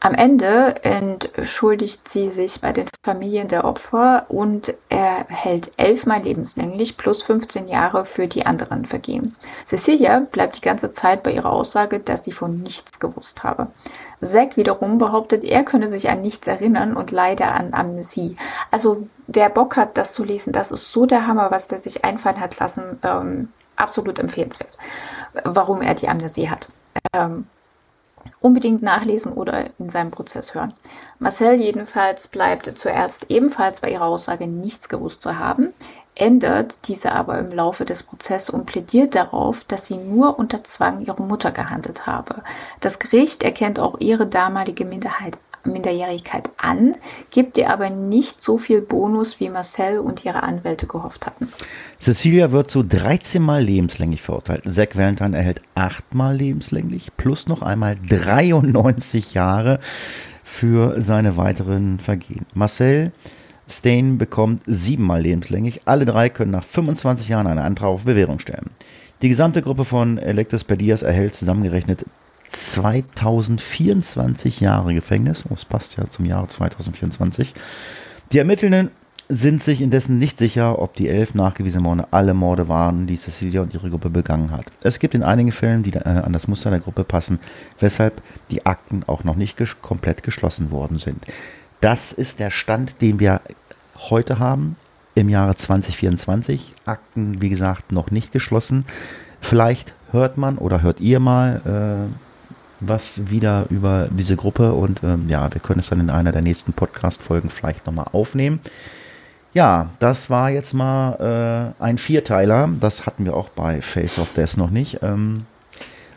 [0.03, 7.21] Am Ende entschuldigt sie sich bei den Familien der Opfer und erhält elfmal lebenslänglich plus
[7.21, 9.37] 15 Jahre für die anderen Vergehen.
[9.63, 13.67] Cecilia bleibt die ganze Zeit bei ihrer Aussage, dass sie von nichts gewusst habe.
[14.21, 18.37] Zack wiederum behauptet, er könne sich an nichts erinnern und leide an Amnesie.
[18.71, 22.03] Also wer Bock hat, das zu lesen, das ist so der Hammer, was der sich
[22.03, 22.97] einfallen hat lassen.
[23.03, 24.79] Ähm, absolut empfehlenswert,
[25.43, 26.69] warum er die Amnesie hat.
[27.13, 27.45] Ähm,
[28.39, 30.73] unbedingt nachlesen oder in seinem Prozess hören.
[31.19, 35.73] Marcel jedenfalls bleibt zuerst ebenfalls bei ihrer Aussage nichts gewusst zu haben,
[36.15, 41.01] ändert diese aber im Laufe des Prozesses und plädiert darauf, dass sie nur unter Zwang
[41.01, 42.43] ihrer Mutter gehandelt habe.
[42.79, 46.95] Das Gericht erkennt auch ihre damalige Minderheit Minderjährigkeit an,
[47.29, 51.49] gibt ihr aber nicht so viel Bonus, wie Marcel und ihre Anwälte gehofft hatten.
[51.99, 54.63] Cecilia wird zu 13 Mal lebenslänglich verurteilt.
[54.67, 59.79] Zack Valentine erhält 8 Mal lebenslänglich plus noch einmal 93 Jahre
[60.43, 62.45] für seine weiteren Vergehen.
[62.53, 63.11] Marcel
[63.67, 65.81] Stain bekommt 7 Mal lebenslänglich.
[65.85, 68.69] Alle drei können nach 25 Jahren einen Antrag auf Bewährung stellen.
[69.21, 72.05] Die gesamte Gruppe von Electus Perdias erhält zusammengerechnet
[72.51, 75.45] 2024 Jahre Gefängnis.
[75.45, 77.55] Oh, das passt ja zum Jahre 2024.
[78.31, 78.91] Die Ermittelnden
[79.29, 83.61] sind sich indessen nicht sicher, ob die elf nachgewiesenen Morde alle Morde waren, die Cecilia
[83.61, 84.65] und ihre Gruppe begangen hat.
[84.81, 87.39] Es gibt in einigen Fällen, die äh, an das Muster der Gruppe passen,
[87.79, 88.21] weshalb
[88.51, 91.23] die Akten auch noch nicht ges komplett geschlossen worden sind.
[91.79, 93.39] Das ist der Stand, den wir
[94.09, 94.75] heute haben,
[95.15, 96.73] im Jahre 2024.
[96.85, 98.85] Akten, wie gesagt, noch nicht geschlossen.
[99.39, 102.30] Vielleicht hört man oder hört ihr mal, äh,
[102.81, 106.41] was wieder über diese Gruppe und ähm, ja, wir können es dann in einer der
[106.41, 108.59] nächsten Podcast-Folgen vielleicht nochmal aufnehmen.
[109.53, 112.69] Ja, das war jetzt mal äh, ein Vierteiler.
[112.79, 114.99] Das hatten wir auch bei Face of Death noch nicht.
[115.01, 115.45] Ähm,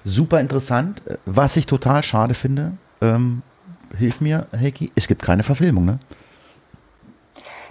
[0.04, 1.02] super interessant.
[1.26, 3.42] Was ich total schade finde, ähm,
[3.96, 5.98] hilf mir, Heiki, es gibt keine Verfilmung, ne?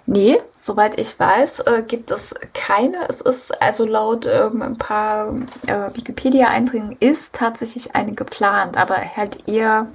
[0.06, 3.08] Nee, soweit ich weiß, äh, gibt es keine.
[3.08, 5.34] Es ist also laut ähm, ein paar
[5.68, 9.88] äh, Wikipedia-Einträgen ist tatsächlich eine geplant, aber halt eher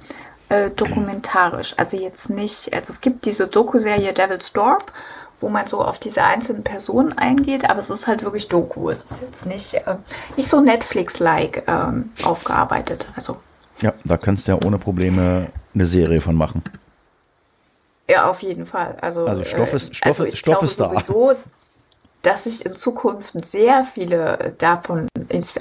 [0.49, 1.75] äh, dokumentarisch.
[1.77, 4.91] Also jetzt nicht, also es gibt diese Doku-Serie Devil's Dorp
[5.41, 8.89] wo man so auf diese einzelnen Personen eingeht, aber es ist halt wirklich Doku.
[8.89, 9.95] Es ist jetzt nicht, äh,
[10.35, 13.11] nicht so Netflix-like ähm, aufgearbeitet.
[13.15, 13.37] Also
[13.81, 16.63] Ja, da kannst du ja ohne Probleme eine Serie von machen.
[18.09, 18.97] Ja, auf jeden Fall.
[19.01, 20.89] Also, Also Stoff ist- äh, Stoff- also ich Stoff ist da.
[20.89, 21.33] sowieso,
[22.23, 25.07] dass sich in Zukunft sehr viele davon,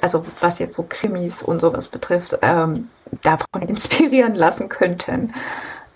[0.00, 2.88] also was jetzt so Krimis und sowas betrifft, ähm,
[3.22, 5.34] davon inspirieren lassen könnten.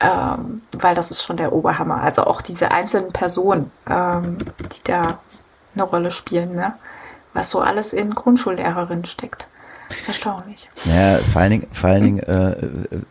[0.00, 2.02] Ähm, weil das ist schon der Oberhammer.
[2.02, 5.20] Also auch diese einzelnen Personen, ähm, die da
[5.74, 6.74] eine Rolle spielen, ne?
[7.34, 9.46] was so alles in Grundschullehrerinnen steckt.
[10.06, 10.68] Erstaunlich.
[10.84, 13.02] Ja, vor allen Dingen, vor allen Dingen äh, äh,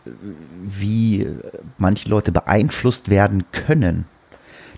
[0.62, 1.26] wie
[1.78, 4.06] manche Leute beeinflusst werden können.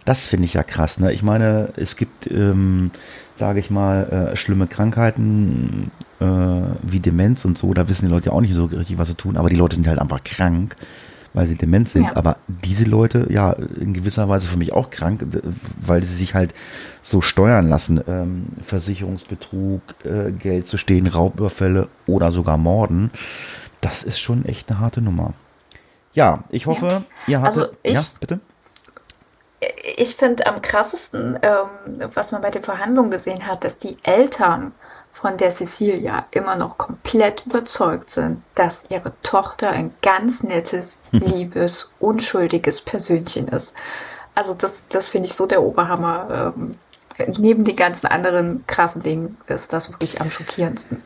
[0.04, 1.00] Das finde ich ja krass.
[1.00, 1.12] Ne?
[1.12, 2.90] Ich meine, es gibt, ähm,
[3.34, 5.90] sage ich mal, äh, schlimme Krankheiten
[6.20, 6.26] äh,
[6.82, 7.72] wie Demenz und so.
[7.72, 9.36] Da wissen die Leute ja auch nicht so richtig, was sie tun.
[9.36, 10.76] Aber die Leute sind halt einfach krank,
[11.34, 12.04] weil sie dement sind.
[12.04, 12.16] Ja.
[12.16, 15.26] Aber diese Leute, ja, in gewisser Weise für mich auch krank,
[15.80, 16.54] weil sie sich halt
[17.02, 18.00] so steuern lassen.
[18.08, 23.10] Ähm, Versicherungsbetrug, äh, Geld zu stehen, Raubüberfälle oder sogar Morden.
[23.80, 25.34] Das ist schon echt eine harte Nummer.
[26.14, 27.58] Ja, ich hoffe, ihr hattet...
[27.58, 28.40] Also ich- ja, bitte?
[29.96, 34.72] ich finde am krassesten, ähm, was man bei den Verhandlungen gesehen hat, dass die Eltern
[35.14, 41.92] von der Cecilia immer noch komplett überzeugt sind, dass ihre Tochter ein ganz nettes, liebes,
[42.00, 43.74] unschuldiges Persönchen ist.
[44.34, 46.54] Also das, das finde ich so der Oberhammer.
[46.58, 46.74] Ähm,
[47.38, 51.00] neben den ganzen anderen krassen Dingen ist das wirklich am schockierendsten.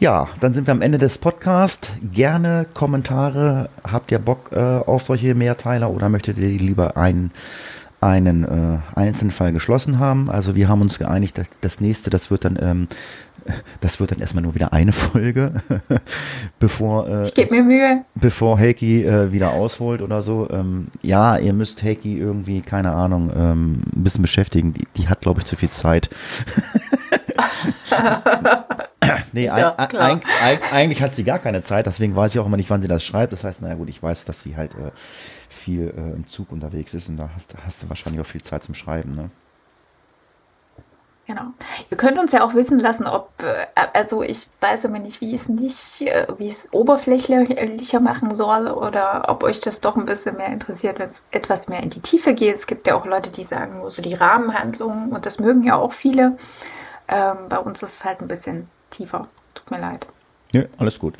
[0.00, 1.88] Ja, dann sind wir am Ende des Podcasts.
[2.12, 3.68] Gerne Kommentare.
[3.90, 7.30] Habt ihr Bock äh, auf solche Mehrteiler oder möchtet ihr lieber einen,
[8.00, 10.30] einen äh, Einzelfall geschlossen haben?
[10.30, 12.88] Also wir haben uns geeinigt, dass das nächste, das wird dann, ähm,
[13.80, 15.52] das wird dann erstmal nur wieder eine Folge,
[16.60, 18.04] bevor, äh, Ich gebe mir Mühe.
[18.14, 20.48] bevor Heiki äh, wieder ausholt oder so.
[20.50, 24.74] Ähm, ja, ihr müsst Heiki irgendwie, keine Ahnung, ähm, ein bisschen beschäftigen.
[24.74, 26.10] Die, die hat, glaube ich, zu viel Zeit.
[29.32, 30.10] nee, Ja, klar.
[30.10, 32.82] eig- eig- eigentlich hat sie gar keine Zeit, deswegen weiß ich auch immer nicht, wann
[32.82, 33.32] sie das schreibt.
[33.32, 34.90] Das heißt, naja gut, ich weiß, dass sie halt äh,
[35.58, 38.62] viel äh, im Zug unterwegs ist und da hast, hast du wahrscheinlich auch viel Zeit
[38.62, 39.14] zum Schreiben.
[39.14, 39.30] Ne?
[41.28, 41.42] Genau.
[41.90, 45.34] Ihr könnt uns ja auch wissen lassen, ob, äh, also ich weiß aber nicht, wie
[45.34, 50.38] es nicht, äh, wie es oberflächlicher machen soll oder ob euch das doch ein bisschen
[50.38, 52.54] mehr interessiert, wenn es etwas mehr in die Tiefe geht.
[52.54, 55.76] Es gibt ja auch Leute, die sagen nur so die Rahmenhandlungen und das mögen ja
[55.76, 56.38] auch viele.
[57.08, 59.28] Ähm, bei uns ist es halt ein bisschen tiefer.
[59.52, 60.06] Tut mir leid.
[60.52, 61.14] Ja, alles gut.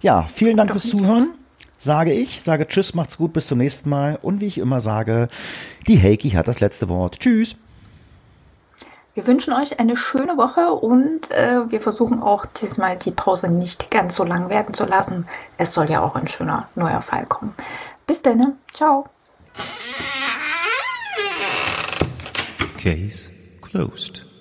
[0.00, 1.34] Ja, vielen Dank fürs Zuhören.
[1.82, 4.16] Sage ich, sage Tschüss, macht's gut, bis zum nächsten Mal.
[4.22, 5.28] Und wie ich immer sage,
[5.88, 7.18] die Heiki hat das letzte Wort.
[7.18, 7.56] Tschüss.
[9.14, 13.90] Wir wünschen euch eine schöne Woche und äh, wir versuchen auch diesmal die Pause nicht
[13.90, 15.26] ganz so lang werden zu lassen.
[15.58, 17.52] Es soll ja auch ein schöner neuer Fall kommen.
[18.06, 18.38] Bis dann.
[18.38, 18.52] ne?
[18.72, 19.06] Ciao.
[22.78, 23.28] Case
[23.60, 24.31] closed.